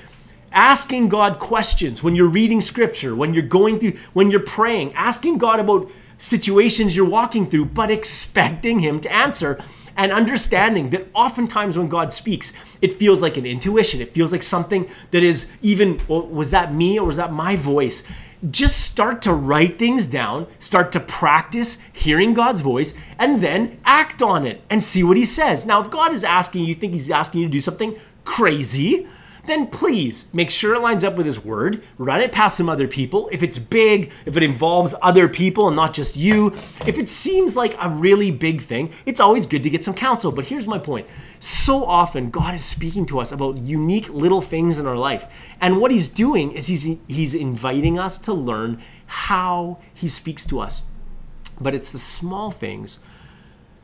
asking 0.52 1.08
God 1.08 1.38
questions 1.38 2.02
when 2.02 2.14
you're 2.14 2.28
reading 2.28 2.60
scripture, 2.60 3.14
when 3.14 3.32
you're 3.34 3.42
going 3.42 3.78
through, 3.78 3.98
when 4.12 4.30
you're 4.30 4.40
praying, 4.40 4.92
asking 4.94 5.38
God 5.38 5.60
about 5.60 5.90
situations 6.18 6.94
you're 6.94 7.08
walking 7.08 7.46
through, 7.46 7.66
but 7.66 7.90
expecting 7.90 8.80
Him 8.80 9.00
to 9.00 9.12
answer 9.12 9.62
and 9.96 10.12
understanding 10.12 10.90
that 10.90 11.06
oftentimes 11.14 11.76
when 11.76 11.88
God 11.88 12.12
speaks, 12.12 12.52
it 12.80 12.92
feels 12.92 13.22
like 13.22 13.36
an 13.36 13.46
intuition. 13.46 14.00
It 14.00 14.12
feels 14.12 14.32
like 14.32 14.42
something 14.42 14.88
that 15.10 15.22
is 15.22 15.50
even, 15.60 16.00
well, 16.08 16.26
was 16.26 16.50
that 16.50 16.72
me 16.72 16.98
or 16.98 17.06
was 17.06 17.16
that 17.16 17.32
my 17.32 17.56
voice? 17.56 18.08
Just 18.50 18.80
start 18.80 19.22
to 19.22 19.32
write 19.32 19.78
things 19.78 20.06
down, 20.06 20.46
start 20.58 20.92
to 20.92 21.00
practice 21.00 21.80
hearing 21.92 22.34
God's 22.34 22.60
voice, 22.60 22.98
and 23.18 23.40
then 23.40 23.80
act 23.84 24.22
on 24.22 24.46
it 24.46 24.62
and 24.68 24.82
see 24.82 25.04
what 25.04 25.16
He 25.16 25.24
says. 25.24 25.64
Now, 25.64 25.80
if 25.80 25.90
God 25.90 26.12
is 26.12 26.24
asking 26.24 26.64
you, 26.64 26.74
think 26.74 26.92
He's 26.92 27.10
asking 27.10 27.42
you 27.42 27.46
to 27.46 27.52
do 27.52 27.60
something 27.60 27.96
crazy, 28.24 29.06
then 29.46 29.66
please 29.66 30.32
make 30.32 30.50
sure 30.50 30.74
it 30.74 30.80
lines 30.80 31.02
up 31.02 31.16
with 31.16 31.26
His 31.26 31.44
Word. 31.44 31.82
Run 31.98 32.20
it 32.20 32.30
past 32.30 32.56
some 32.56 32.68
other 32.68 32.86
people. 32.86 33.28
If 33.32 33.42
it's 33.42 33.58
big, 33.58 34.12
if 34.24 34.36
it 34.36 34.42
involves 34.42 34.94
other 35.02 35.28
people 35.28 35.66
and 35.66 35.74
not 35.74 35.92
just 35.92 36.16
you, 36.16 36.48
if 36.86 36.98
it 36.98 37.08
seems 37.08 37.56
like 37.56 37.74
a 37.80 37.88
really 37.88 38.30
big 38.30 38.60
thing, 38.60 38.92
it's 39.04 39.20
always 39.20 39.46
good 39.46 39.64
to 39.64 39.70
get 39.70 39.82
some 39.82 39.94
counsel. 39.94 40.30
But 40.30 40.46
here's 40.46 40.66
my 40.66 40.78
point 40.78 41.08
so 41.40 41.84
often, 41.84 42.30
God 42.30 42.54
is 42.54 42.64
speaking 42.64 43.04
to 43.06 43.18
us 43.18 43.32
about 43.32 43.58
unique 43.58 44.08
little 44.10 44.40
things 44.40 44.78
in 44.78 44.86
our 44.86 44.96
life. 44.96 45.26
And 45.60 45.80
what 45.80 45.90
He's 45.90 46.08
doing 46.08 46.52
is 46.52 46.68
He's, 46.68 46.96
he's 47.08 47.34
inviting 47.34 47.98
us 47.98 48.18
to 48.18 48.32
learn 48.32 48.80
how 49.06 49.78
He 49.92 50.06
speaks 50.06 50.44
to 50.46 50.60
us. 50.60 50.82
But 51.60 51.74
it's 51.74 51.90
the 51.90 51.98
small 51.98 52.52
things 52.52 53.00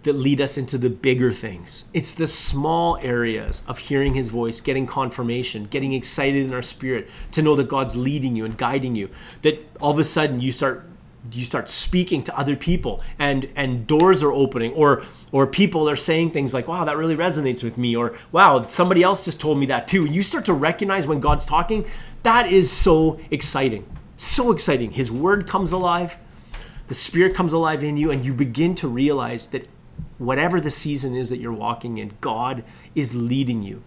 that 0.08 0.14
lead 0.14 0.40
us 0.40 0.56
into 0.56 0.78
the 0.78 0.88
bigger 0.88 1.34
things. 1.34 1.84
It's 1.92 2.14
the 2.14 2.26
small 2.26 2.98
areas 3.02 3.62
of 3.68 3.78
hearing 3.78 4.14
his 4.14 4.30
voice, 4.30 4.58
getting 4.58 4.86
confirmation, 4.86 5.64
getting 5.64 5.92
excited 5.92 6.46
in 6.46 6.54
our 6.54 6.62
spirit 6.62 7.10
to 7.32 7.42
know 7.42 7.54
that 7.56 7.68
God's 7.68 7.94
leading 7.94 8.34
you 8.34 8.46
and 8.46 8.56
guiding 8.56 8.96
you. 8.96 9.10
That 9.42 9.62
all 9.82 9.90
of 9.90 9.98
a 9.98 10.04
sudden 10.04 10.40
you 10.40 10.50
start 10.50 10.86
you 11.30 11.44
start 11.44 11.68
speaking 11.68 12.22
to 12.22 12.38
other 12.38 12.56
people 12.56 13.02
and 13.18 13.50
and 13.54 13.86
doors 13.86 14.22
are 14.22 14.32
opening 14.32 14.72
or 14.72 15.02
or 15.30 15.46
people 15.46 15.90
are 15.90 15.96
saying 15.96 16.30
things 16.30 16.54
like 16.54 16.68
wow 16.68 16.84
that 16.84 16.96
really 16.96 17.16
resonates 17.16 17.62
with 17.62 17.76
me 17.76 17.94
or 17.94 18.16
wow 18.32 18.64
somebody 18.66 19.02
else 19.02 19.26
just 19.26 19.38
told 19.38 19.58
me 19.58 19.66
that 19.66 19.86
too 19.86 20.06
you 20.06 20.22
start 20.22 20.44
to 20.44 20.54
recognize 20.54 21.06
when 21.06 21.20
god's 21.20 21.44
talking 21.44 21.84
that 22.22 22.50
is 22.50 22.70
so 22.70 23.20
exciting 23.30 23.84
so 24.16 24.52
exciting 24.52 24.92
his 24.92 25.10
word 25.10 25.46
comes 25.46 25.72
alive 25.72 26.18
the 26.86 26.94
spirit 26.94 27.34
comes 27.34 27.52
alive 27.52 27.82
in 27.82 27.98
you 27.98 28.10
and 28.10 28.24
you 28.24 28.32
begin 28.32 28.74
to 28.76 28.88
realize 28.88 29.48
that 29.48 29.68
whatever 30.18 30.60
the 30.60 30.70
season 30.70 31.14
is 31.14 31.30
that 31.30 31.38
you're 31.38 31.52
walking 31.52 31.98
in, 31.98 32.12
God 32.20 32.64
is 32.94 33.14
leading 33.14 33.62
you. 33.62 33.82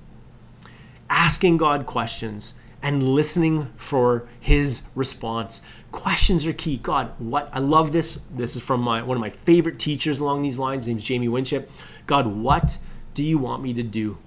Asking 1.09 1.57
God 1.57 1.85
questions 1.85 2.53
and 2.81 3.03
listening 3.03 3.71
for 3.75 4.27
his 4.39 4.83
response. 4.95 5.61
Questions 5.91 6.45
are 6.45 6.53
key. 6.53 6.77
God, 6.77 7.11
what 7.19 7.49
I 7.53 7.59
love 7.59 7.91
this. 7.91 8.21
This 8.31 8.55
is 8.55 8.61
from 8.61 8.81
my 8.81 9.03
one 9.03 9.17
of 9.17 9.21
my 9.21 9.29
favorite 9.29 9.77
teachers 9.77 10.19
along 10.19 10.41
these 10.41 10.57
lines. 10.57 10.85
His 10.85 10.89
name's 10.89 11.03
Jamie 11.03 11.27
Winship. 11.27 11.69
God, 12.07 12.27
what 12.27 12.77
do 13.13 13.23
you 13.23 13.37
want 13.37 13.61
me 13.61 13.73
to 13.73 13.83
do? 13.83 14.17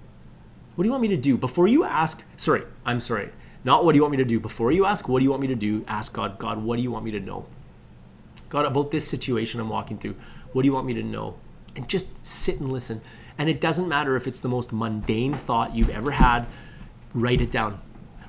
What 0.75 0.83
do 0.83 0.87
you 0.87 0.91
want 0.91 1.01
me 1.01 1.07
to 1.09 1.17
do? 1.17 1.37
Before 1.37 1.67
you 1.67 1.83
ask, 1.83 2.23
sorry, 2.37 2.63
I'm 2.85 2.99
sorry. 2.99 3.29
Not 3.63 3.83
what 3.83 3.93
do 3.93 3.95
you 3.97 4.03
want 4.03 4.11
me 4.11 4.17
to 4.17 4.25
do. 4.25 4.39
Before 4.39 4.71
you 4.71 4.85
ask, 4.85 5.09
what 5.09 5.19
do 5.19 5.23
you 5.23 5.31
want 5.31 5.41
me 5.41 5.47
to 5.47 5.55
do? 5.55 5.83
Ask 5.87 6.13
God, 6.13 6.37
God, 6.37 6.61
what 6.61 6.75
do 6.75 6.83
you 6.83 6.91
want 6.91 7.03
me 7.03 7.11
to 7.11 7.19
know? 7.19 7.47
God, 8.49 8.65
about 8.65 8.91
this 8.91 9.07
situation 9.07 9.59
I'm 9.59 9.69
walking 9.69 9.97
through, 9.97 10.15
what 10.53 10.61
do 10.61 10.67
you 10.67 10.73
want 10.73 10.85
me 10.85 10.93
to 10.93 11.03
know? 11.03 11.35
And 11.75 11.87
just 11.87 12.25
sit 12.25 12.59
and 12.59 12.71
listen. 12.71 13.01
And 13.37 13.49
it 13.49 13.59
doesn't 13.59 13.87
matter 13.87 14.15
if 14.15 14.27
it's 14.27 14.39
the 14.39 14.47
most 14.47 14.71
mundane 14.71 15.33
thought 15.33 15.75
you've 15.75 15.89
ever 15.89 16.11
had, 16.11 16.45
write 17.13 17.41
it 17.41 17.51
down. 17.51 17.81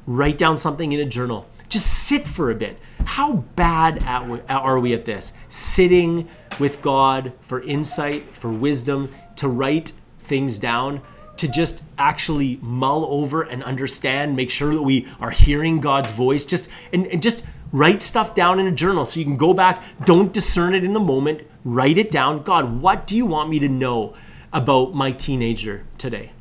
Write 0.07 0.39
down 0.39 0.57
something 0.57 0.93
in 0.93 1.01
a 1.01 1.05
journal. 1.05 1.47
Just 1.69 2.07
sit 2.07 2.27
for 2.27 2.51
a 2.51 2.55
bit. 2.55 2.79
How 3.05 3.35
bad 3.57 4.03
are 4.49 4.81
we 4.81 4.95
at 4.95 5.05
this? 5.05 5.33
Sitting 5.49 6.29
with 6.59 6.81
God 6.81 7.33
for 7.41 7.61
insight, 7.63 8.35
for 8.35 8.51
wisdom, 8.51 9.13
to 9.37 9.49
write 9.49 9.93
things 10.21 10.59
down, 10.59 11.03
to 11.37 11.49
just 11.49 11.83
actually 11.99 12.59
mull 12.63 13.05
over 13.07 13.43
and 13.43 13.63
understand, 13.63 14.37
make 14.37 14.51
sure 14.51 14.75
that 14.75 14.83
we 14.83 15.07
are 15.21 15.31
hearing 15.31 15.81
God's 15.81 16.11
voice, 16.11 16.45
just 16.45 16.71
and, 16.93 17.07
and 17.09 17.23
just 17.23 17.45
write 17.77 18.01
stuff 18.01 18.35
down 18.35 18.59
in 18.59 18.67
a 18.67 18.73
journal 18.73 19.05
so 19.05 19.21
you 19.21 19.27
can 19.27 19.37
go 19.37 19.53
back. 19.53 19.83
Don't 20.07 20.33
discern 20.33 20.75
it 20.75 20.83
in 20.83 20.95
the 20.95 21.01
moment. 21.01 21.43
Write 21.63 21.99
it 21.99 22.11
down. 22.11 22.43
God, 22.43 22.81
what 22.81 23.07
do 23.07 23.15
you 23.15 23.27
want 23.27 23.51
me 23.51 23.59
to 23.59 23.69
know 23.69 24.15
about 24.51 24.95
my 24.95 25.11
teenager 25.11 25.85
today? 25.99 26.33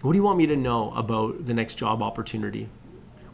What 0.00 0.12
do 0.12 0.16
you 0.16 0.22
want 0.22 0.38
me 0.38 0.46
to 0.46 0.56
know 0.56 0.92
about 0.94 1.44
the 1.44 1.52
next 1.52 1.74
job 1.74 2.02
opportunity? 2.02 2.70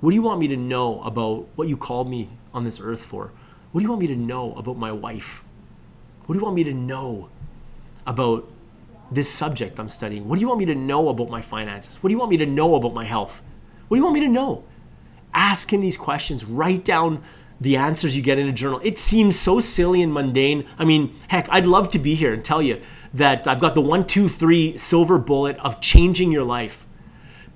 What 0.01 0.11
do 0.11 0.17
you 0.17 0.23
want 0.23 0.41
me 0.41 0.49
to 0.49 0.57
know 0.57 1.01
about 1.03 1.47
what 1.55 1.69
you 1.69 1.77
called 1.77 2.11
me 2.11 2.31
on 2.53 2.65
this 2.65 2.81
earth 2.81 3.07
for? 3.07 3.31
What 3.71 3.81
do 3.81 3.85
you 3.85 3.91
want 3.91 4.01
me 4.01 4.09
to 4.09 4.17
know 4.17 4.53
about 4.55 4.77
my 4.77 4.91
wife? 4.91 5.45
What 6.27 6.33
do 6.35 6.41
you 6.41 6.45
want 6.45 6.57
me 6.57 6.65
to 6.65 6.75
know 6.75 7.29
about 8.05 8.51
this 9.13 9.33
subject 9.33 9.79
I'm 9.79 9.89
studying? 9.89 10.27
What 10.27 10.37
do 10.37 10.41
you 10.41 10.49
want 10.49 10.59
me 10.59 10.67
to 10.67 10.75
know 10.75 11.09
about 11.09 11.31
my 11.31 11.41
finances? 11.41 12.03
What 12.03 12.09
do 12.09 12.15
you 12.15 12.19
want 12.19 12.33
me 12.33 12.37
to 12.39 12.47
know 12.47 12.75
about 12.75 12.95
my 12.95 13.05
health? 13.05 13.45
What 13.87 13.97
do 13.97 13.99
you 14.01 14.05
want 14.05 14.15
me 14.15 14.21
to 14.27 14.29
know? 14.29 14.65
Ask 15.37 15.73
him 15.73 15.83
these 15.83 15.99
questions. 15.99 16.47
Write 16.47 16.85
down 16.85 17.23
the 17.61 17.77
answers 17.77 18.17
you 18.17 18.23
get 18.23 18.39
in 18.39 18.49
a 18.49 18.53
journal. 18.53 18.81
It 18.83 18.97
seems 18.97 19.39
so 19.39 19.61
silly 19.61 20.03
and 20.03 20.13
mundane. 20.13 20.67
I 20.79 20.85
mean, 20.85 21.15
heck, 21.29 21.47
I'd 21.51 21.67
love 21.67 21.89
to 21.89 21.99
be 21.99 22.15
here 22.15 22.33
and 22.33 22.43
tell 22.43 22.63
you 22.63 22.81
that 23.15 23.47
I've 23.47 23.61
got 23.61 23.75
the 23.75 23.83
one, 23.83 24.07
two, 24.07 24.29
three 24.29 24.77
silver 24.79 25.19
bullet 25.19 25.59
of 25.59 25.81
changing 25.81 26.33
your 26.33 26.43
life. 26.43 26.86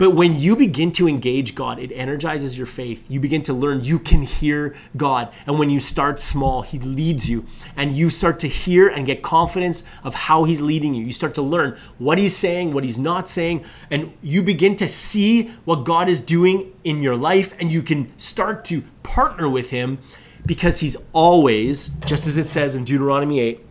But 0.01 0.15
when 0.15 0.39
you 0.39 0.57
begin 0.57 0.93
to 0.93 1.07
engage 1.07 1.55
God, 1.55 1.79
it 1.79 1.93
energizes 1.93 2.57
your 2.57 2.67
faith. 2.67 3.05
You 3.11 3.21
begin 3.21 3.43
to 3.43 3.53
learn 3.53 3.85
you 3.85 3.99
can 3.99 4.23
hear 4.23 4.75
God. 4.97 5.31
And 5.47 5.59
when 5.59 5.69
you 5.69 5.79
start 5.79 6.19
small, 6.19 6.63
He 6.63 6.79
leads 6.79 7.29
you. 7.29 7.45
And 7.77 7.95
you 7.95 8.09
start 8.09 8.39
to 8.39 8.49
hear 8.49 8.89
and 8.89 9.05
get 9.05 9.23
confidence 9.23 9.85
of 10.03 10.15
how 10.15 10.45
He's 10.45 10.63
leading 10.63 10.95
you. 10.95 11.05
You 11.05 11.13
start 11.13 11.35
to 11.35 11.43
learn 11.43 11.77
what 11.99 12.17
He's 12.17 12.35
saying, 12.35 12.73
what 12.73 12.83
He's 12.83 12.99
not 12.99 13.29
saying. 13.29 13.63
And 13.91 14.15
you 14.23 14.43
begin 14.43 14.75
to 14.77 14.89
see 14.89 15.49
what 15.67 15.85
God 15.85 16.09
is 16.09 16.23
doing 16.23 16.73
in 16.83 17.03
your 17.03 17.15
life. 17.15 17.53
And 17.61 17.71
you 17.71 17.83
can 17.83 18.11
start 18.19 18.65
to 18.67 18.83
partner 19.03 19.51
with 19.51 19.69
Him 19.69 19.99
because 20.47 20.81
He's 20.81 20.97
always, 21.13 21.89
just 22.07 22.27
as 22.27 22.39
it 22.39 22.47
says 22.47 22.75
in 22.75 22.85
Deuteronomy 22.85 23.41
8, 23.41 23.67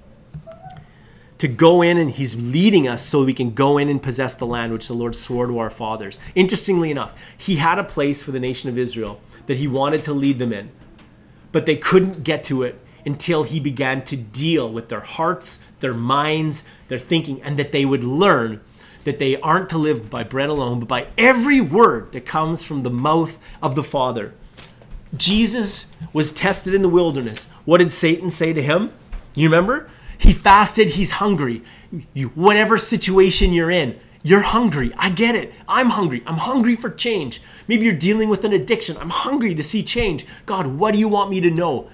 to 1.39 1.47
go 1.47 1.81
in 1.81 1.97
and 1.97 2.11
he's 2.11 2.35
leading 2.35 2.87
us 2.87 3.03
so 3.03 3.23
we 3.23 3.33
can 3.33 3.51
go 3.51 3.77
in 3.77 3.89
and 3.89 4.03
possess 4.03 4.35
the 4.35 4.45
land 4.45 4.71
which 4.71 4.87
the 4.87 4.93
Lord 4.93 5.15
swore 5.15 5.47
to 5.47 5.57
our 5.57 5.69
fathers. 5.69 6.19
Interestingly 6.35 6.91
enough, 6.91 7.13
he 7.37 7.55
had 7.55 7.79
a 7.79 7.83
place 7.83 8.21
for 8.21 8.31
the 8.31 8.39
nation 8.39 8.69
of 8.69 8.77
Israel 8.77 9.19
that 9.47 9.57
he 9.57 9.67
wanted 9.67 10.03
to 10.03 10.13
lead 10.13 10.37
them 10.37 10.53
in, 10.53 10.69
but 11.51 11.65
they 11.65 11.75
couldn't 11.75 12.23
get 12.23 12.43
to 12.45 12.63
it 12.63 12.79
until 13.05 13.43
he 13.43 13.59
began 13.59 14.03
to 14.03 14.17
deal 14.17 14.71
with 14.71 14.89
their 14.89 14.99
hearts, 14.99 15.63
their 15.79 15.93
minds, 15.93 16.67
their 16.89 16.99
thinking, 16.99 17.41
and 17.41 17.57
that 17.57 17.71
they 17.71 17.85
would 17.85 18.03
learn 18.03 18.61
that 19.05 19.17
they 19.17 19.39
aren't 19.39 19.69
to 19.69 19.77
live 19.77 20.09
by 20.09 20.23
bread 20.23 20.49
alone, 20.49 20.79
but 20.79 20.89
by 20.89 21.07
every 21.17 21.61
word 21.61 22.11
that 22.11 22.25
comes 22.25 22.63
from 22.63 22.83
the 22.83 22.89
mouth 22.89 23.39
of 23.61 23.75
the 23.75 23.83
Father. 23.83 24.33
Jesus 25.15 25.85
was 26.11 26.33
tested 26.33 26.73
in 26.73 26.81
the 26.81 26.89
wilderness. 26.89 27.49
What 27.65 27.77
did 27.77 27.93
Satan 27.93 28.29
say 28.29 28.51
to 28.51 28.61
him? 28.61 28.91
You 29.35 29.47
remember? 29.47 29.89
He 30.19 30.33
fasted, 30.33 30.89
he's 30.89 31.11
hungry. 31.11 31.63
You, 32.13 32.27
whatever 32.29 32.77
situation 32.77 33.53
you're 33.53 33.71
in, 33.71 33.99
you're 34.21 34.41
hungry. 34.41 34.91
I 34.97 35.09
get 35.09 35.33
it. 35.33 35.53
I'm 35.67 35.89
hungry. 35.89 36.21
I'm 36.27 36.35
hungry 36.35 36.75
for 36.75 36.89
change. 36.89 37.41
Maybe 37.67 37.85
you're 37.85 37.95
dealing 37.95 38.27
with 38.27 38.43
an 38.43 38.51
addiction. 38.51 38.97
I'm 38.97 39.09
hungry 39.09 39.55
to 39.55 39.63
see 39.63 39.81
change. 39.81 40.25
God, 40.45 40.67
what 40.67 40.93
do 40.93 40.99
you 40.99 41.07
want 41.07 41.31
me 41.31 41.39
to 41.39 41.49
know? 41.49 41.89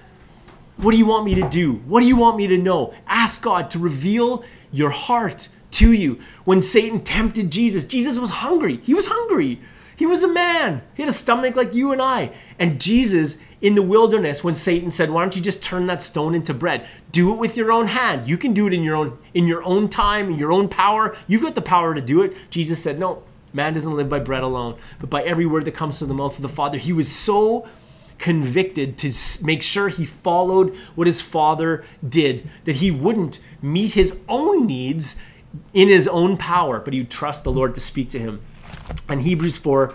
What 0.78 0.90
do 0.90 0.98
you 0.98 1.06
want 1.06 1.24
me 1.24 1.36
to 1.36 1.48
do? 1.48 1.74
What 1.86 2.00
do 2.00 2.06
you 2.06 2.16
want 2.16 2.36
me 2.36 2.48
to 2.48 2.58
know? 2.58 2.92
Ask 3.06 3.42
God 3.42 3.70
to 3.70 3.78
reveal 3.78 4.44
your 4.72 4.90
heart 4.90 5.48
to 5.72 5.92
you. 5.92 6.20
When 6.44 6.60
Satan 6.60 7.04
tempted 7.04 7.50
Jesus, 7.50 7.84
Jesus 7.84 8.18
was 8.18 8.30
hungry. 8.30 8.80
He 8.82 8.92
was 8.92 9.06
hungry. 9.06 9.60
He 9.96 10.06
was 10.06 10.22
a 10.22 10.28
man. 10.28 10.82
He 10.94 11.02
had 11.02 11.08
a 11.08 11.12
stomach 11.12 11.56
like 11.56 11.74
you 11.74 11.90
and 11.90 12.00
I. 12.00 12.30
And 12.58 12.80
Jesus 12.80 13.38
in 13.60 13.74
the 13.74 13.82
wilderness 13.82 14.44
when 14.44 14.54
Satan 14.54 14.90
said, 14.90 15.10
"Why 15.10 15.22
don't 15.22 15.34
you 15.34 15.42
just 15.42 15.62
turn 15.62 15.86
that 15.86 16.02
stone 16.02 16.34
into 16.34 16.52
bread? 16.52 16.86
Do 17.10 17.32
it 17.32 17.38
with 17.38 17.56
your 17.56 17.72
own 17.72 17.86
hand. 17.86 18.28
You 18.28 18.36
can 18.36 18.52
do 18.52 18.66
it 18.66 18.74
in 18.74 18.82
your 18.82 18.94
own 18.94 19.16
in 19.32 19.46
your 19.46 19.64
own 19.64 19.88
time, 19.88 20.28
in 20.30 20.38
your 20.38 20.52
own 20.52 20.68
power. 20.68 21.16
You've 21.26 21.42
got 21.42 21.54
the 21.54 21.62
power 21.62 21.94
to 21.94 22.02
do 22.02 22.20
it." 22.22 22.36
Jesus 22.50 22.82
said, 22.82 22.98
"No, 22.98 23.22
man 23.54 23.72
doesn't 23.72 23.96
live 23.96 24.10
by 24.10 24.18
bread 24.18 24.42
alone, 24.42 24.74
but 25.00 25.08
by 25.08 25.22
every 25.22 25.46
word 25.46 25.64
that 25.64 25.72
comes 25.72 25.98
from 25.98 26.08
the 26.08 26.14
mouth 26.14 26.36
of 26.36 26.42
the 26.42 26.48
Father." 26.48 26.76
He 26.76 26.92
was 26.92 27.08
so 27.08 27.66
convicted 28.18 28.96
to 28.98 29.12
make 29.42 29.62
sure 29.62 29.88
he 29.88 30.04
followed 30.04 30.74
what 30.94 31.06
his 31.06 31.20
father 31.20 31.84
did, 32.06 32.48
that 32.64 32.76
he 32.76 32.90
wouldn't 32.90 33.38
meet 33.62 33.92
his 33.92 34.20
own 34.28 34.66
needs 34.66 35.16
in 35.72 35.88
his 35.88 36.06
own 36.08 36.36
power, 36.36 36.80
but 36.80 36.92
he 36.92 37.00
would 37.00 37.10
trust 37.10 37.44
the 37.44 37.52
Lord 37.52 37.74
to 37.74 37.80
speak 37.80 38.10
to 38.10 38.18
him. 38.18 38.40
And 39.08 39.22
Hebrews 39.22 39.56
4 39.56 39.94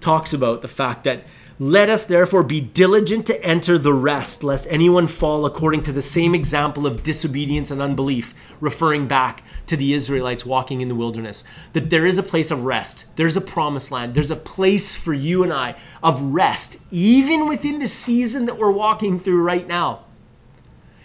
talks 0.00 0.32
about 0.32 0.62
the 0.62 0.68
fact 0.68 1.04
that 1.04 1.24
let 1.58 1.88
us 1.88 2.04
therefore 2.04 2.42
be 2.42 2.60
diligent 2.60 3.26
to 3.26 3.44
enter 3.44 3.78
the 3.78 3.94
rest, 3.94 4.42
lest 4.42 4.66
anyone 4.68 5.06
fall 5.06 5.46
according 5.46 5.82
to 5.82 5.92
the 5.92 6.02
same 6.02 6.34
example 6.34 6.86
of 6.86 7.04
disobedience 7.04 7.70
and 7.70 7.80
unbelief, 7.80 8.34
referring 8.58 9.06
back 9.06 9.44
to 9.66 9.76
the 9.76 9.92
Israelites 9.92 10.44
walking 10.44 10.80
in 10.80 10.88
the 10.88 10.94
wilderness. 10.94 11.44
That 11.72 11.88
there 11.90 12.04
is 12.04 12.18
a 12.18 12.22
place 12.22 12.50
of 12.50 12.64
rest, 12.64 13.04
there's 13.16 13.36
a 13.36 13.40
promised 13.40 13.92
land, 13.92 14.14
there's 14.14 14.30
a 14.30 14.36
place 14.36 14.96
for 14.96 15.14
you 15.14 15.44
and 15.44 15.52
I 15.52 15.76
of 16.02 16.20
rest, 16.20 16.80
even 16.90 17.46
within 17.46 17.78
the 17.78 17.86
season 17.86 18.46
that 18.46 18.58
we're 18.58 18.72
walking 18.72 19.18
through 19.18 19.42
right 19.42 19.68
now. 19.68 20.04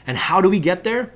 And 0.08 0.18
how 0.18 0.42
do 0.42 0.50
we 0.50 0.60
get 0.60 0.84
there? 0.84 1.14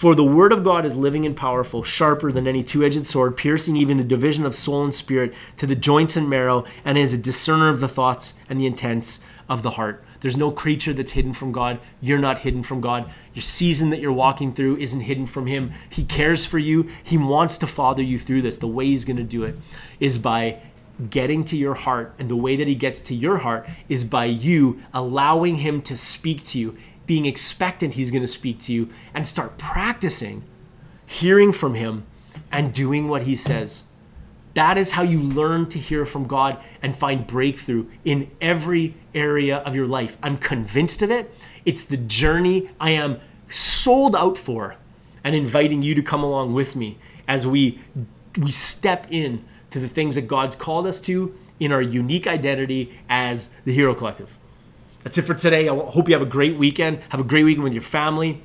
For 0.00 0.14
the 0.14 0.24
word 0.24 0.50
of 0.50 0.64
God 0.64 0.86
is 0.86 0.96
living 0.96 1.26
and 1.26 1.36
powerful, 1.36 1.82
sharper 1.82 2.32
than 2.32 2.46
any 2.46 2.64
two 2.64 2.82
edged 2.82 3.04
sword, 3.04 3.36
piercing 3.36 3.76
even 3.76 3.98
the 3.98 4.02
division 4.02 4.46
of 4.46 4.54
soul 4.54 4.82
and 4.82 4.94
spirit 4.94 5.34
to 5.58 5.66
the 5.66 5.76
joints 5.76 6.16
and 6.16 6.26
marrow, 6.26 6.64
and 6.86 6.96
is 6.96 7.12
a 7.12 7.18
discerner 7.18 7.68
of 7.68 7.80
the 7.80 7.86
thoughts 7.88 8.32
and 8.48 8.58
the 8.58 8.64
intents 8.64 9.20
of 9.46 9.62
the 9.62 9.72
heart. 9.72 10.02
There's 10.20 10.38
no 10.38 10.52
creature 10.52 10.94
that's 10.94 11.10
hidden 11.10 11.34
from 11.34 11.52
God. 11.52 11.80
You're 12.00 12.18
not 12.18 12.38
hidden 12.38 12.62
from 12.62 12.80
God. 12.80 13.12
Your 13.34 13.42
season 13.42 13.90
that 13.90 14.00
you're 14.00 14.10
walking 14.10 14.54
through 14.54 14.78
isn't 14.78 15.00
hidden 15.00 15.26
from 15.26 15.44
Him. 15.46 15.70
He 15.90 16.04
cares 16.04 16.46
for 16.46 16.58
you. 16.58 16.88
He 17.02 17.18
wants 17.18 17.58
to 17.58 17.66
father 17.66 18.02
you 18.02 18.18
through 18.18 18.40
this. 18.40 18.56
The 18.56 18.68
way 18.68 18.86
He's 18.86 19.04
going 19.04 19.18
to 19.18 19.22
do 19.22 19.44
it 19.44 19.54
is 19.98 20.16
by 20.16 20.62
getting 21.10 21.44
to 21.44 21.58
your 21.58 21.74
heart. 21.74 22.14
And 22.18 22.30
the 22.30 22.36
way 22.36 22.56
that 22.56 22.66
He 22.66 22.74
gets 22.74 23.02
to 23.02 23.14
your 23.14 23.36
heart 23.36 23.68
is 23.90 24.04
by 24.04 24.24
you 24.24 24.82
allowing 24.94 25.56
Him 25.56 25.82
to 25.82 25.96
speak 25.96 26.42
to 26.44 26.58
you, 26.58 26.78
being 27.10 27.26
expectant 27.26 27.94
He's 27.94 28.12
going 28.12 28.22
to 28.22 28.28
speak 28.28 28.60
to 28.60 28.72
you, 28.72 28.88
and 29.14 29.26
start 29.26 29.58
practicing 29.58 30.44
hearing 31.04 31.50
from 31.50 31.74
Him 31.74 32.06
and 32.52 32.72
doing 32.72 33.08
what 33.08 33.22
He 33.22 33.34
says. 33.34 33.82
That 34.54 34.78
is 34.78 34.92
how 34.92 35.02
you 35.02 35.20
learn 35.20 35.68
to 35.70 35.78
hear 35.80 36.06
from 36.06 36.28
God 36.28 36.62
and 36.80 36.94
find 36.94 37.26
breakthrough 37.26 37.88
in 38.04 38.30
every 38.40 38.94
area 39.12 39.56
of 39.56 39.74
your 39.74 39.88
life. 39.88 40.18
I'm 40.22 40.36
convinced 40.36 41.02
of 41.02 41.10
it. 41.10 41.34
It's 41.64 41.82
the 41.82 41.96
journey 41.96 42.70
I 42.78 42.90
am 42.90 43.18
sold 43.48 44.14
out 44.14 44.38
for 44.38 44.76
and 45.24 45.34
inviting 45.34 45.82
you 45.82 45.96
to 45.96 46.02
come 46.02 46.22
along 46.22 46.54
with 46.54 46.76
me 46.76 46.96
as 47.26 47.44
we 47.44 47.80
we 48.38 48.52
step 48.52 49.08
in 49.10 49.44
to 49.70 49.80
the 49.80 49.88
things 49.88 50.14
that 50.14 50.28
God's 50.28 50.54
called 50.54 50.86
us 50.86 51.00
to 51.00 51.34
in 51.58 51.72
our 51.72 51.82
unique 51.82 52.28
identity 52.28 52.96
as 53.08 53.52
the 53.64 53.74
Hero 53.74 53.96
Collective. 53.96 54.38
That's 55.02 55.18
it 55.18 55.22
for 55.22 55.34
today. 55.34 55.68
I 55.68 55.74
hope 55.74 56.08
you 56.08 56.14
have 56.14 56.22
a 56.22 56.30
great 56.30 56.56
weekend. 56.56 57.00
Have 57.10 57.20
a 57.20 57.24
great 57.24 57.44
weekend 57.44 57.64
with 57.64 57.72
your 57.72 57.82
family. 57.82 58.42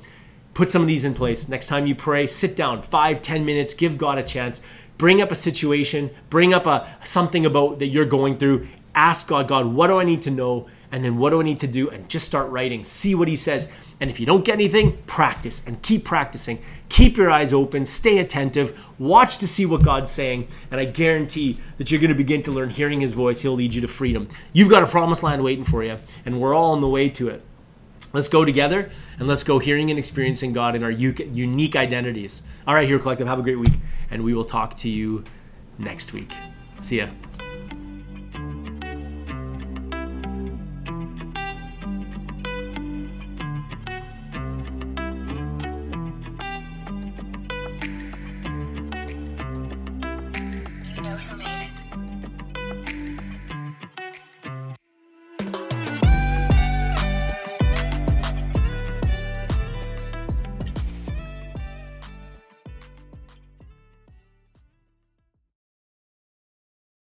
Put 0.54 0.70
some 0.70 0.82
of 0.82 0.88
these 0.88 1.04
in 1.04 1.14
place. 1.14 1.48
Next 1.48 1.66
time 1.66 1.86
you 1.86 1.94
pray, 1.94 2.26
sit 2.26 2.56
down, 2.56 2.82
five, 2.82 3.20
ten 3.20 3.44
minutes, 3.44 3.74
give 3.74 3.98
God 3.98 4.18
a 4.18 4.22
chance 4.22 4.62
bring 4.98 5.20
up 5.20 5.30
a 5.30 5.34
situation, 5.34 6.10
bring 6.30 6.54
up 6.54 6.66
a 6.66 6.88
something 7.02 7.46
about 7.46 7.78
that 7.78 7.88
you're 7.88 8.04
going 8.04 8.38
through, 8.38 8.66
ask 8.94 9.28
God, 9.28 9.48
God, 9.48 9.66
what 9.66 9.88
do 9.88 9.98
I 9.98 10.04
need 10.04 10.22
to 10.22 10.30
know? 10.30 10.68
And 10.92 11.04
then 11.04 11.18
what 11.18 11.30
do 11.30 11.40
I 11.40 11.44
need 11.44 11.58
to 11.60 11.66
do? 11.66 11.90
And 11.90 12.08
just 12.08 12.26
start 12.26 12.50
writing. 12.50 12.84
See 12.84 13.14
what 13.14 13.28
he 13.28 13.36
says. 13.36 13.72
And 14.00 14.10
if 14.10 14.20
you 14.20 14.26
don't 14.26 14.44
get 14.44 14.54
anything, 14.54 14.98
practice 15.06 15.66
and 15.66 15.80
keep 15.82 16.04
practicing. 16.04 16.58
Keep 16.88 17.16
your 17.16 17.30
eyes 17.30 17.52
open, 17.52 17.84
stay 17.84 18.18
attentive, 18.18 18.78
watch 18.98 19.38
to 19.38 19.48
see 19.48 19.66
what 19.66 19.82
God's 19.82 20.10
saying. 20.10 20.48
And 20.70 20.80
I 20.80 20.84
guarantee 20.84 21.58
that 21.78 21.90
you're 21.90 22.00
going 22.00 22.10
to 22.10 22.16
begin 22.16 22.42
to 22.42 22.52
learn 22.52 22.70
hearing 22.70 23.00
his 23.00 23.12
voice. 23.12 23.40
He'll 23.42 23.54
lead 23.54 23.74
you 23.74 23.80
to 23.80 23.88
freedom. 23.88 24.28
You've 24.52 24.70
got 24.70 24.82
a 24.82 24.86
promised 24.86 25.22
land 25.22 25.42
waiting 25.42 25.64
for 25.64 25.82
you, 25.82 25.98
and 26.24 26.40
we're 26.40 26.54
all 26.54 26.72
on 26.72 26.80
the 26.80 26.88
way 26.88 27.08
to 27.08 27.28
it. 27.28 27.42
Let's 28.12 28.28
go 28.28 28.44
together 28.44 28.88
and 29.18 29.26
let's 29.26 29.42
go 29.42 29.58
hearing 29.58 29.90
and 29.90 29.98
experiencing 29.98 30.52
God 30.52 30.76
in 30.76 30.84
our 30.84 30.90
unique 30.90 31.74
identities. 31.74 32.42
All 32.66 32.74
right, 32.74 32.86
Hero 32.86 33.00
Collective, 33.00 33.26
have 33.26 33.40
a 33.40 33.42
great 33.42 33.58
week, 33.58 33.74
and 34.10 34.22
we 34.22 34.32
will 34.32 34.44
talk 34.44 34.76
to 34.76 34.88
you 34.88 35.24
next 35.78 36.12
week. 36.12 36.32
See 36.82 36.98
ya. 36.98 37.08